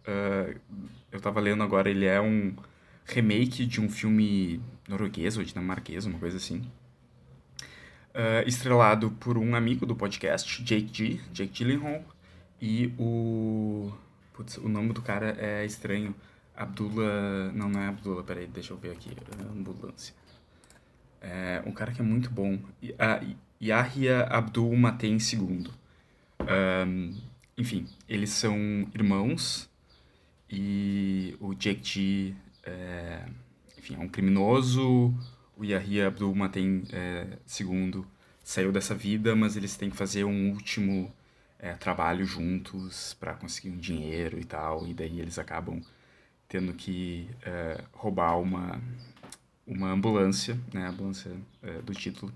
uh, 0.07 0.61
eu 1.15 1.21
tava 1.21 1.41
lendo 1.41 1.63
agora, 1.63 1.89
ele 1.89 2.07
é 2.07 2.21
um 2.21 2.55
remake 3.07 3.65
de 3.65 3.81
um 3.81 3.89
filme 3.89 4.61
norueguês 4.89 5.37
ou 5.37 5.45
dinamarquês, 5.45 6.05
uma 6.07 6.19
coisa 6.19 6.37
assim. 6.37 6.61
Uh, 8.11 8.47
estrelado 8.47 9.13
por 9.13 9.39
um 9.39 9.55
amigo 9.55 9.87
do 9.87 9.95
podcast, 9.95 10.63
Jake 10.63 10.91
G, 10.93 11.21
Jake 11.33 11.53
Gyllenhaal, 11.53 12.05
e 12.61 12.93
o... 12.99 13.93
Putz, 14.33 14.57
o 14.57 14.69
nome 14.69 14.93
do 14.93 15.01
cara 15.01 15.37
é 15.39 15.65
estranho. 15.65 16.15
Abdullah... 16.57 17.53
Não, 17.53 17.69
não 17.69 17.81
é 17.81 17.87
Abdullah, 17.87 18.25
peraí, 18.25 18.49
deixa 18.49 18.73
eu 18.73 18.77
ver 18.77 18.91
aqui. 18.91 19.11
Ambulância. 19.53 20.15
É 21.21 21.63
um 21.65 21.71
cara 21.71 21.93
que 21.93 22.01
é 22.01 22.05
muito 22.05 22.29
bom. 22.29 22.55
Uh, 22.55 23.37
Yahya 23.63 24.25
Abdul 24.25 24.77
Maten 24.77 25.17
II. 25.17 25.69
Um, 26.41 27.15
enfim, 27.57 27.87
eles 28.09 28.31
são 28.31 28.57
irmãos 28.93 29.71
e 30.55 31.37
o 31.41 31.53
Jake 31.53 32.37
é, 32.63 33.27
enfim, 33.77 33.97
é 33.97 33.99
um 33.99 34.09
criminoso. 34.09 35.13
O 35.57 35.65
Yahya 35.65 36.07
Abdul 36.07 36.35
Maten 36.35 36.85
é, 36.93 37.39
segundo 37.45 38.07
saiu 38.43 38.71
dessa 38.71 38.95
vida, 38.95 39.35
mas 39.35 39.57
eles 39.57 39.77
têm 39.77 39.91
que 39.91 39.97
fazer 39.97 40.25
um 40.25 40.53
último 40.53 41.13
é, 41.59 41.73
trabalho 41.75 42.25
juntos 42.25 43.15
para 43.15 43.35
conseguir 43.35 43.71
um 43.71 43.79
dinheiro 43.79 44.39
e 44.39 44.45
tal. 44.45 44.87
E 44.87 44.95
daí 44.95 45.21
eles 45.21 45.39
acabam 45.41 45.81
tendo 46.49 46.73
que 46.73 47.29
é, 47.43 47.83
roubar 47.93 48.39
uma, 48.39 48.81
uma 49.67 49.91
ambulância, 49.91 50.57
né? 50.73 50.87
A 50.87 50.91
ambulância 50.91 51.33
é, 51.63 51.83
do 51.83 51.93
título. 51.93 52.33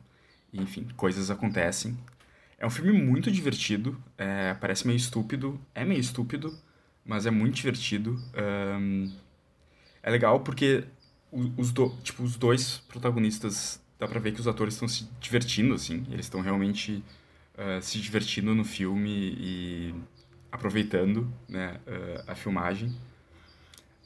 E, 0.52 0.60
enfim, 0.60 0.88
coisas 0.96 1.30
acontecem. 1.30 1.96
É 2.58 2.66
um 2.66 2.70
filme 2.70 2.92
muito 2.92 3.30
divertido, 3.30 3.96
é, 4.16 4.54
parece 4.54 4.84
meio 4.84 4.96
estúpido, 4.96 5.60
é 5.72 5.84
meio 5.84 6.00
estúpido, 6.00 6.58
mas 7.08 7.24
é 7.24 7.30
muito 7.30 7.54
divertido. 7.54 8.22
Um, 8.78 9.10
é 10.02 10.10
legal 10.10 10.40
porque 10.40 10.84
os, 11.32 11.72
do, 11.72 11.88
tipo, 12.02 12.22
os 12.22 12.36
dois 12.36 12.82
protagonistas, 12.86 13.80
dá 13.98 14.06
pra 14.06 14.20
ver 14.20 14.32
que 14.32 14.40
os 14.40 14.46
atores 14.46 14.74
estão 14.74 14.86
se 14.86 15.08
divertindo, 15.18 15.72
assim. 15.72 16.06
Eles 16.10 16.26
estão 16.26 16.42
realmente 16.42 17.02
uh, 17.54 17.80
se 17.80 17.98
divertindo 17.98 18.54
no 18.54 18.62
filme 18.62 19.34
e 19.40 19.94
aproveitando 20.52 21.32
né, 21.48 21.80
uh, 21.86 22.30
a 22.30 22.34
filmagem. 22.34 22.94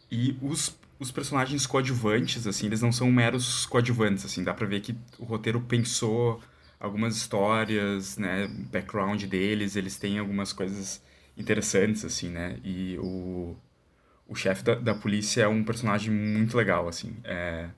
E 0.09 0.38
os, 0.41 0.79
os 1.01 1.11
personagens 1.11 1.67
coadjuvantes, 1.67 2.47
assim, 2.47 2.67
eles 2.67 2.81
não 2.81 2.93
são 2.93 3.11
meros 3.11 3.67
coadjuvantes, 3.67 4.25
assim. 4.25 4.45
Dá 4.45 4.55
pra 4.55 4.67
ver 4.67 4.81
que 4.81 4.95
o 5.19 5.25
roteiro 5.25 5.61
pensou 5.61 6.41
algumas 6.79 7.17
histórias, 7.17 8.17
né, 8.17 8.47
background 8.71 9.25
deles, 9.25 9.75
eles 9.75 9.97
têm 9.97 10.21
algumas 10.21 10.53
coisas 10.53 11.03
interessantes, 11.37 12.05
assim, 12.05 12.31
né? 12.31 12.59
E 12.64 12.99
o, 12.99 13.57
o 14.29 14.35
chefe 14.35 14.62
da, 14.62 14.75
da 14.75 14.95
polícia 14.95 15.42
é 15.42 15.49
um 15.49 15.64
personagem 15.64 16.12
muito 16.12 16.57
legal, 16.57 16.88
assim. 16.88 17.16
É, 17.25 17.68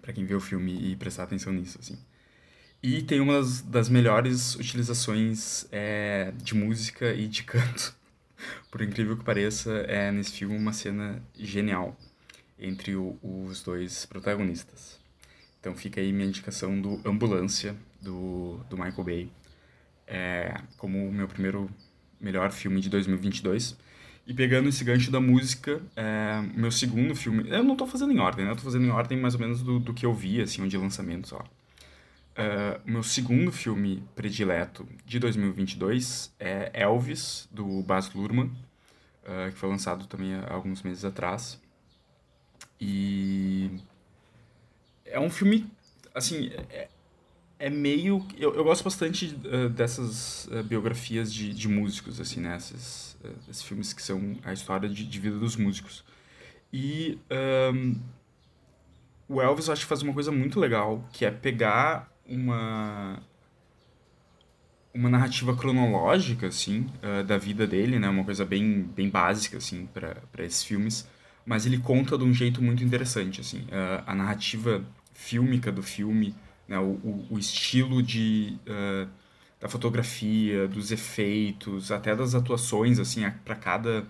para 0.00 0.12
quem 0.12 0.24
vê 0.24 0.34
o 0.34 0.40
filme 0.40 0.92
e 0.92 0.96
prestar 0.96 1.24
atenção 1.24 1.52
nisso, 1.52 1.78
assim. 1.80 1.98
E 2.82 3.02
tem 3.02 3.20
uma 3.20 3.34
das, 3.34 3.62
das 3.62 3.88
melhores 3.88 4.54
utilizações 4.54 5.66
é, 5.72 6.32
de 6.36 6.54
música 6.54 7.12
e 7.12 7.26
de 7.26 7.42
canto. 7.44 7.94
Por 8.70 8.82
incrível 8.82 9.16
que 9.16 9.24
pareça, 9.24 9.72
é 9.88 10.12
nesse 10.12 10.32
filme 10.32 10.56
uma 10.56 10.72
cena 10.72 11.22
genial 11.34 11.96
entre 12.58 12.94
o, 12.94 13.18
os 13.22 13.62
dois 13.62 14.06
protagonistas. 14.06 14.98
Então 15.60 15.74
fica 15.74 16.00
aí 16.00 16.12
minha 16.12 16.28
indicação 16.28 16.80
do 16.80 17.00
Ambulância, 17.04 17.74
do, 18.00 18.60
do 18.70 18.76
Michael 18.76 19.04
Bay, 19.04 19.32
é, 20.06 20.54
como 20.76 21.08
o 21.08 21.12
meu 21.12 21.26
primeiro 21.26 21.68
melhor 22.20 22.50
filme 22.52 22.80
de 22.80 22.88
2022. 22.88 23.76
E 24.26 24.34
pegando 24.34 24.68
esse 24.68 24.82
gancho 24.82 25.10
da 25.10 25.20
música, 25.20 25.80
é, 25.94 26.42
meu 26.54 26.70
segundo 26.70 27.14
filme. 27.14 27.48
Eu 27.48 27.62
não 27.62 27.76
tô 27.76 27.86
fazendo 27.86 28.12
em 28.12 28.18
ordem, 28.18 28.44
né? 28.44 28.50
Eu 28.50 28.56
tô 28.56 28.62
fazendo 28.62 28.84
em 28.84 28.90
ordem 28.90 29.18
mais 29.18 29.34
ou 29.34 29.40
menos 29.40 29.62
do, 29.62 29.78
do 29.78 29.94
que 29.94 30.04
eu 30.04 30.12
vi, 30.12 30.40
assim, 30.42 30.66
de 30.66 30.76
lançamento, 30.76 31.28
só. 31.28 31.38
Uh, 31.38 32.78
meu 32.84 33.02
segundo 33.02 33.50
filme 33.50 34.02
predileto 34.14 34.86
de 35.06 35.18
2022 35.18 36.34
é 36.38 36.70
Elvis, 36.74 37.48
do 37.50 37.82
Baz 37.82 38.12
Luhrmann, 38.12 38.48
uh, 38.48 39.50
que 39.50 39.56
foi 39.56 39.70
lançado 39.70 40.06
também 40.06 40.34
há 40.34 40.52
alguns 40.52 40.82
meses 40.82 41.02
atrás. 41.04 41.58
E 42.78 43.70
é 45.06 45.18
um 45.18 45.30
filme, 45.30 45.66
assim, 46.14 46.50
é, 46.68 46.88
é 47.58 47.70
meio. 47.70 48.24
Eu, 48.36 48.54
eu 48.54 48.64
gosto 48.64 48.84
bastante 48.84 49.36
uh, 49.44 49.68
dessas 49.68 50.46
uh, 50.46 50.62
biografias 50.62 51.32
de, 51.32 51.52
de 51.52 51.68
músicos, 51.68 52.20
assim, 52.20 52.40
né? 52.40 52.56
Esses, 52.56 53.16
uh, 53.24 53.34
esses 53.50 53.62
filmes 53.62 53.92
que 53.92 54.02
são 54.02 54.36
a 54.44 54.52
história 54.52 54.88
de, 54.88 55.04
de 55.04 55.20
vida 55.20 55.38
dos 55.38 55.56
músicos. 55.56 56.04
E 56.72 57.18
um, 57.72 57.96
o 59.28 59.40
Elvis, 59.40 59.68
eu 59.68 59.72
acho 59.72 59.82
que 59.82 59.88
faz 59.88 60.02
uma 60.02 60.12
coisa 60.12 60.30
muito 60.30 60.60
legal, 60.60 61.02
que 61.12 61.24
é 61.24 61.30
pegar 61.30 62.12
uma. 62.26 63.22
Uma 64.92 65.10
narrativa 65.10 65.54
cronológica, 65.54 66.46
assim, 66.46 66.86
da 67.26 67.36
vida 67.36 67.66
dele, 67.66 67.98
né? 67.98 68.08
Uma 68.08 68.24
coisa 68.24 68.46
bem, 68.46 68.82
bem 68.82 69.10
básica, 69.10 69.58
assim, 69.58 69.86
para 69.92 70.42
esses 70.42 70.64
filmes. 70.64 71.06
Mas 71.44 71.66
ele 71.66 71.76
conta 71.76 72.16
de 72.16 72.24
um 72.24 72.32
jeito 72.32 72.62
muito 72.62 72.82
interessante, 72.82 73.42
assim. 73.42 73.66
a 74.06 74.14
narrativa 74.14 74.82
fílmica 75.12 75.70
do 75.70 75.82
filme 75.82 76.34
né, 76.68 76.78
o, 76.78 77.26
o, 77.30 77.38
estilo 77.38 78.02
de, 78.02 78.58
uh, 78.66 79.08
da 79.60 79.68
fotografia, 79.68 80.66
dos 80.66 80.90
efeitos, 80.90 81.92
até 81.92 82.14
das 82.14 82.34
atuações, 82.34 82.98
assim, 82.98 83.28
para 83.44 83.54
cada 83.54 84.06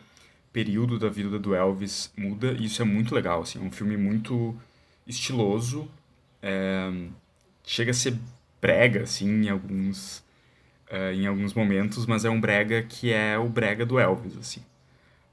período 0.52 0.98
da 0.98 1.08
vida 1.08 1.38
do 1.38 1.54
Elvis 1.54 2.10
muda, 2.16 2.52
e 2.52 2.64
isso 2.64 2.80
é 2.80 2.84
muito 2.84 3.14
legal, 3.14 3.42
assim, 3.42 3.58
é 3.58 3.62
um 3.62 3.70
filme 3.70 3.96
muito 3.96 4.56
estiloso, 5.06 5.88
é, 6.42 6.90
chega 7.62 7.90
a 7.90 7.94
ser 7.94 8.18
brega, 8.60 9.02
assim, 9.02 9.28
em 9.44 9.48
alguns, 9.50 10.18
uh, 10.90 11.12
em 11.14 11.26
alguns 11.26 11.52
momentos, 11.52 12.06
mas 12.06 12.24
é 12.24 12.30
um 12.30 12.40
brega 12.40 12.82
que 12.82 13.12
é 13.12 13.38
o 13.38 13.48
brega 13.48 13.84
do 13.84 13.98
Elvis, 13.98 14.36
assim. 14.38 14.62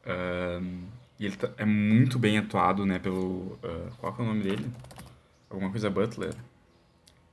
Uh, 0.06 0.84
e 1.18 1.26
ele 1.26 1.38
tá, 1.38 1.50
é 1.58 1.64
muito 1.64 2.20
bem 2.20 2.38
atuado, 2.38 2.86
né, 2.86 3.00
pelo... 3.00 3.58
Qual 4.00 4.14
é 4.20 4.22
o 4.22 4.26
nome 4.26 4.44
dele? 4.44 4.70
Alguma 5.50 5.72
coisa 5.72 5.90
Butler? 5.90 6.34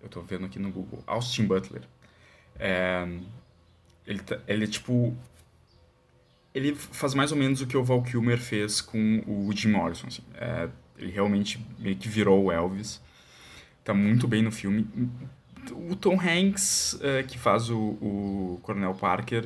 Eu 0.02 0.08
tô 0.08 0.20
vendo 0.22 0.46
aqui 0.46 0.58
no 0.58 0.70
Google. 0.70 1.02
Austin 1.06 1.46
Butler. 1.46 1.82
É, 2.58 3.06
ele, 4.06 4.20
tá, 4.20 4.38
ele 4.46 4.64
é 4.64 4.66
tipo. 4.66 5.16
Ele 6.54 6.74
faz 6.74 7.14
mais 7.14 7.30
ou 7.30 7.38
menos 7.38 7.60
o 7.60 7.66
que 7.66 7.76
o 7.76 7.84
Val 7.84 8.02
Kilmer 8.02 8.38
fez 8.38 8.80
com 8.80 9.22
o 9.26 9.52
Jim 9.52 9.70
Morrison. 9.70 10.06
Assim. 10.08 10.22
É, 10.34 10.68
ele 10.98 11.12
realmente 11.12 11.64
meio 11.78 11.96
que 11.96 12.08
virou 12.08 12.44
o 12.44 12.52
Elvis. 12.52 13.00
Tá 13.84 13.94
muito 13.94 14.26
bem 14.26 14.42
no 14.42 14.50
filme. 14.50 14.88
O 15.72 15.94
Tom 15.94 16.18
Hanks, 16.20 16.98
é, 17.02 17.22
que 17.22 17.38
faz 17.38 17.70
o, 17.70 17.78
o 17.78 18.60
Coronel 18.62 18.94
Parker, 18.94 19.44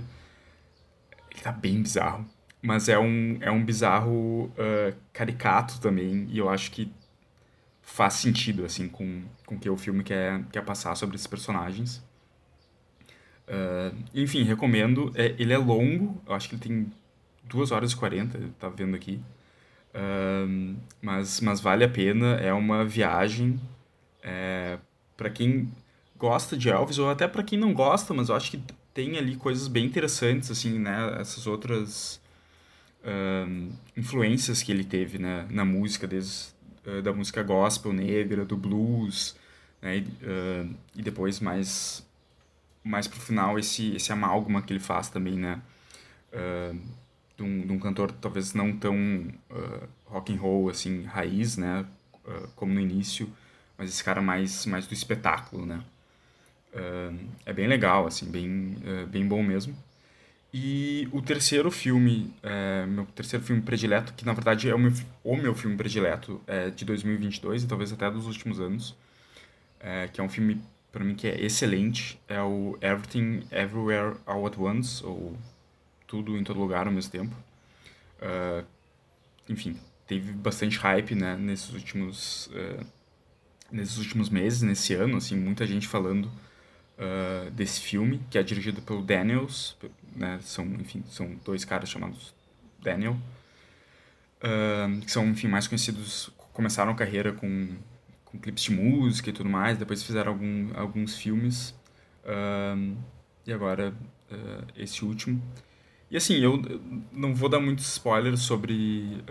ele 1.31 1.41
tá 1.43 1.53
bem 1.53 1.83
bizarro. 1.83 2.25
Mas 2.63 2.89
é 2.89 2.99
um, 2.99 3.37
é 3.41 3.51
um 3.51 3.63
bizarro 3.63 4.47
uh, 4.47 4.97
caricato 5.13 5.79
também. 5.81 6.27
E 6.31 6.39
eu 6.39 6.49
acho 6.49 6.71
que 6.71 6.91
faz 7.85 8.15
sentido, 8.15 8.65
assim, 8.65 8.89
com, 8.89 9.23
com 9.47 9.55
o 9.55 9.59
que 9.59 9.71
o 9.71 9.77
filme 9.77 10.03
quer, 10.03 10.43
quer 10.51 10.65
passar 10.65 10.95
sobre 10.95 11.17
esses 11.17 11.27
personagens. 11.27 12.03
Uh, 13.47 13.95
enfim, 14.15 14.43
recomendo. 14.43 15.13
É, 15.15 15.35
ele 15.39 15.53
é 15.53 15.59
longo, 15.59 16.21
eu 16.27 16.35
acho 16.35 16.49
que 16.49 16.55
ele 16.55 16.63
tem 16.63 16.93
2 17.45 17.71
horas 17.71 17.93
e 17.93 17.97
40, 17.97 18.41
tá 18.59 18.69
vendo 18.69 18.97
aqui. 18.97 19.21
Uh, 19.95 20.77
mas, 21.01 21.41
mas 21.41 21.61
vale 21.61 21.85
a 21.85 21.89
pena, 21.89 22.35
é 22.37 22.53
uma 22.53 22.85
viagem. 22.85 23.61
É, 24.23 24.79
para 25.17 25.29
quem 25.29 25.71
gosta 26.17 26.57
de 26.57 26.71
Elvis, 26.71 26.99
ou 26.99 27.11
até 27.11 27.29
para 27.29 27.43
quem 27.43 27.59
não 27.59 27.75
gosta, 27.75 28.15
mas 28.15 28.29
eu 28.31 28.35
acho 28.35 28.51
que 28.51 28.63
tem 28.95 29.19
ali 29.19 29.37
coisas 29.37 29.69
bem 29.69 29.85
interessantes, 29.85 30.51
assim, 30.51 30.79
né? 30.79 31.17
Essas 31.21 31.47
outras 31.47 32.21
uh, 33.05 33.73
influências 33.97 34.63
que 34.63 34.73
ele 34.73 34.85
teve 34.85 35.19
né? 35.19 35.47
na 35.51 35.65
música, 35.65 36.07
desde 36.07 36.54
uh, 36.87 37.03
da 37.03 37.13
música 37.13 37.43
gospel 37.43 37.93
negra, 37.93 38.45
do 38.45 38.57
blues, 38.57 39.37
né? 39.81 39.99
E, 39.99 40.01
uh, 40.01 40.75
e 40.97 41.03
depois 41.03 41.41
mais 41.41 42.05
mais 42.83 43.07
pro 43.09 43.21
final 43.21 43.59
esse 43.59 43.95
esse 43.95 44.13
amálgama 44.13 44.63
que 44.63 44.73
ele 44.73 44.81
faz 44.81 45.09
também, 45.09 45.39
né? 45.39 45.61
Uh, 46.33 46.79
de, 47.37 47.43
um, 47.43 47.67
de 47.67 47.73
um 47.73 47.79
cantor 47.79 48.13
talvez 48.13 48.55
não 48.55 48.77
tão 48.77 48.97
uh, 49.51 49.89
rock 50.07 50.33
and 50.33 50.39
roll 50.39 50.69
assim 50.71 51.05
raiz, 51.05 51.57
né? 51.57 51.87
Como 52.57 52.73
no 52.73 52.81
início, 52.81 53.31
mas 53.77 53.91
esse 53.91 54.03
cara 54.03 54.23
mais 54.23 54.65
mais 54.65 54.87
do 54.87 54.95
espetáculo, 54.95 55.67
né? 55.67 55.85
é 57.47 57.53
bem 57.53 57.69
legal, 57.69 58.07
assim, 58.07 58.29
bem 58.31 58.77
bem 59.11 59.29
bom 59.29 59.43
mesmo. 59.43 59.77
E 60.57 61.09
o 61.11 61.21
terceiro 61.21 61.69
filme, 61.69 62.33
é, 62.41 62.87
meu 62.87 63.05
terceiro 63.07 63.45
filme 63.45 63.61
predileto, 63.61 64.15
que 64.15 64.25
na 64.25 64.33
verdade 64.33 64.71
é 64.71 64.75
o 64.75 64.79
meu, 64.79 64.93
o 65.25 65.37
meu 65.37 65.53
filme 65.53 65.77
predileto 65.77 66.41
é 66.47 66.71
de 66.71 66.85
2022 66.85 67.65
e 67.65 67.67
talvez 67.67 67.93
até 67.93 68.09
dos 68.09 68.29
últimos 68.29 68.61
anos, 68.61 68.95
é, 69.81 70.07
que 70.07 70.21
é 70.21 70.23
um 70.23 70.29
filme 70.29 70.63
para 70.93 71.03
mim 71.03 71.17
que 71.17 71.27
é 71.27 71.45
excelente, 71.45 72.21
é 72.29 72.41
o 72.41 72.79
Everything 72.81 73.43
Everywhere 73.51 74.17
All 74.25 74.47
at 74.47 74.57
Once, 74.57 75.05
ou 75.05 75.37
Tudo 76.07 76.39
em 76.39 76.45
Todo 76.45 76.61
Lugar 76.61 76.87
ao 76.87 76.93
mesmo 76.93 77.11
tempo. 77.11 77.35
Uh, 78.23 78.65
enfim, 79.49 79.77
teve 80.07 80.31
bastante 80.31 80.79
hype 80.79 81.17
né, 81.17 81.37
nesses 81.37 81.73
últimos 81.73 82.47
uh, 82.47 82.87
nesses 83.73 83.99
últimos 83.99 84.31
meses, 84.31 84.63
nesse 84.63 84.95
ano, 84.95 85.17
assim, 85.17 85.37
muita 85.37 85.67
gente 85.67 85.89
falando 85.89 86.31
uh, 86.99 87.51
desse 87.51 87.81
filme, 87.81 88.21
que 88.31 88.39
é 88.39 88.43
dirigido 88.43 88.83
pelo 88.83 89.03
Daniels, 89.03 89.77
né? 90.15 90.39
São, 90.43 90.65
enfim, 90.65 91.03
são 91.09 91.35
dois 91.45 91.65
caras 91.65 91.89
chamados 91.89 92.35
Daniel, 92.83 93.17
uh, 94.43 95.01
que 95.01 95.11
são, 95.11 95.27
enfim, 95.29 95.49
mais 95.49 95.67
conhecidos, 95.67 96.31
começaram 96.53 96.93
a 96.93 96.95
carreira 96.95 97.33
com, 97.33 97.77
com 98.25 98.39
clipes 98.39 98.65
de 98.65 98.73
música 98.73 99.31
e 99.31 99.33
tudo 99.33 99.49
mais, 99.49 99.79
depois 99.79 100.03
fizeram 100.03 100.33
algum, 100.33 100.71
alguns 100.75 101.17
filmes, 101.17 101.71
uh, 102.25 102.97
e 103.47 103.53
agora 103.53 103.95
esse 104.77 105.05
último. 105.05 105.41
E 106.11 106.17
assim, 106.17 106.39
eu 106.39 106.61
não 107.13 107.35
vou 107.35 107.49
dar 107.49 107.61
muitos 107.61 107.87
spoilers 107.87 108.41
sobre, 108.41 109.23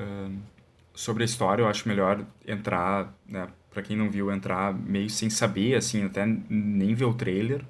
sobre 0.94 1.24
a 1.24 1.26
história, 1.26 1.62
eu 1.62 1.68
acho 1.68 1.90
melhor 1.90 2.26
entrar, 2.48 3.14
né, 3.28 3.50
para 3.74 3.82
quem 3.82 3.98
não 3.98 4.10
viu, 4.10 4.32
entrar 4.32 4.74
meio 4.74 5.10
sem 5.10 5.30
saber, 5.30 5.76
assim, 5.76 6.04
até 6.06 6.26
nem 6.26 6.94
ver 6.94 7.06
o 7.06 7.14
trailer, 7.14 7.64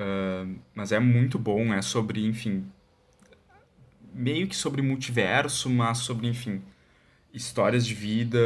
Uh, 0.00 0.58
mas 0.74 0.92
é 0.92 0.98
muito 0.98 1.38
bom, 1.38 1.74
é 1.74 1.82
sobre, 1.82 2.24
enfim, 2.24 2.64
meio 4.14 4.48
que 4.48 4.56
sobre 4.56 4.80
multiverso, 4.80 5.68
mas 5.68 5.98
sobre, 5.98 6.26
enfim, 6.26 6.62
histórias 7.34 7.86
de 7.86 7.94
vida, 7.94 8.38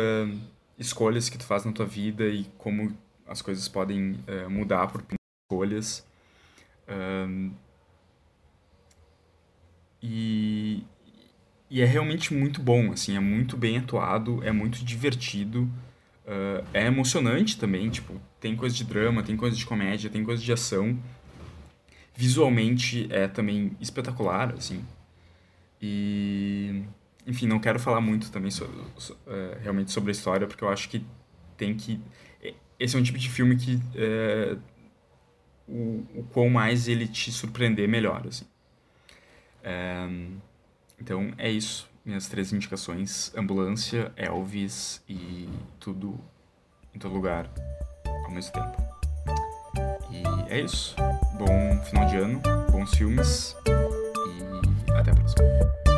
escolhas 0.76 1.28
que 1.28 1.38
tu 1.38 1.44
faz 1.44 1.64
na 1.64 1.70
tua 1.70 1.86
vida 1.86 2.26
e 2.26 2.44
como 2.58 2.96
as 3.26 3.40
coisas 3.40 3.68
podem 3.68 4.18
uh, 4.26 4.50
mudar 4.50 4.88
por 4.88 5.04
escolhas. 5.44 6.04
Uh, 6.88 7.52
e, 10.02 10.82
e 11.70 11.80
é 11.80 11.84
realmente 11.84 12.34
muito 12.34 12.60
bom, 12.60 12.90
assim, 12.92 13.16
é 13.16 13.20
muito 13.20 13.56
bem 13.56 13.78
atuado, 13.78 14.42
é 14.42 14.50
muito 14.50 14.84
divertido, 14.84 15.70
uh, 16.26 16.66
é 16.72 16.86
emocionante 16.86 17.58
também, 17.58 17.88
tipo, 17.90 18.20
tem 18.40 18.56
coisa 18.56 18.74
de 18.74 18.84
drama, 18.84 19.22
tem 19.22 19.36
coisa 19.36 19.56
de 19.56 19.64
comédia, 19.64 20.10
tem 20.10 20.24
coisa 20.24 20.42
de 20.42 20.52
ação. 20.52 20.98
Visualmente 22.16 23.08
é 23.10 23.26
também 23.26 23.76
espetacular, 23.80 24.54
assim. 24.54 24.84
E, 25.80 26.84
enfim, 27.26 27.46
não 27.46 27.58
quero 27.58 27.78
falar 27.78 28.00
muito 28.00 28.30
também 28.30 28.50
uh, 28.50 29.58
realmente 29.62 29.90
sobre 29.90 30.10
a 30.10 30.12
história, 30.12 30.46
porque 30.46 30.64
eu 30.64 30.68
acho 30.68 30.88
que 30.88 31.04
tem 31.56 31.74
que... 31.74 32.00
Esse 32.78 32.96
é 32.96 32.98
um 32.98 33.02
tipo 33.02 33.18
de 33.18 33.28
filme 33.28 33.56
que 33.56 33.76
uh, 33.76 34.60
o, 35.66 36.04
o 36.14 36.24
quão 36.32 36.48
mais 36.48 36.88
ele 36.88 37.06
te 37.06 37.30
surpreender, 37.32 37.88
melhor, 37.88 38.26
assim. 38.26 38.46
Um, 39.64 40.36
então 41.00 41.32
é 41.38 41.50
isso. 41.50 41.88
Minhas 42.04 42.28
três 42.28 42.52
indicações: 42.52 43.32
ambulância, 43.34 44.12
Elvis 44.16 45.02
e 45.08 45.48
tudo 45.80 46.20
em 46.94 46.98
todo 46.98 47.14
lugar 47.14 47.50
ao 48.24 48.30
mesmo 48.30 48.52
tempo. 48.52 48.82
E 50.10 50.52
é 50.52 50.60
isso. 50.60 50.94
Bom 51.38 51.82
final 51.84 52.06
de 52.06 52.16
ano, 52.16 52.42
bons 52.70 52.94
filmes 52.94 53.56
e 53.66 54.92
até 54.92 55.10
a 55.10 55.14
próxima. 55.14 55.93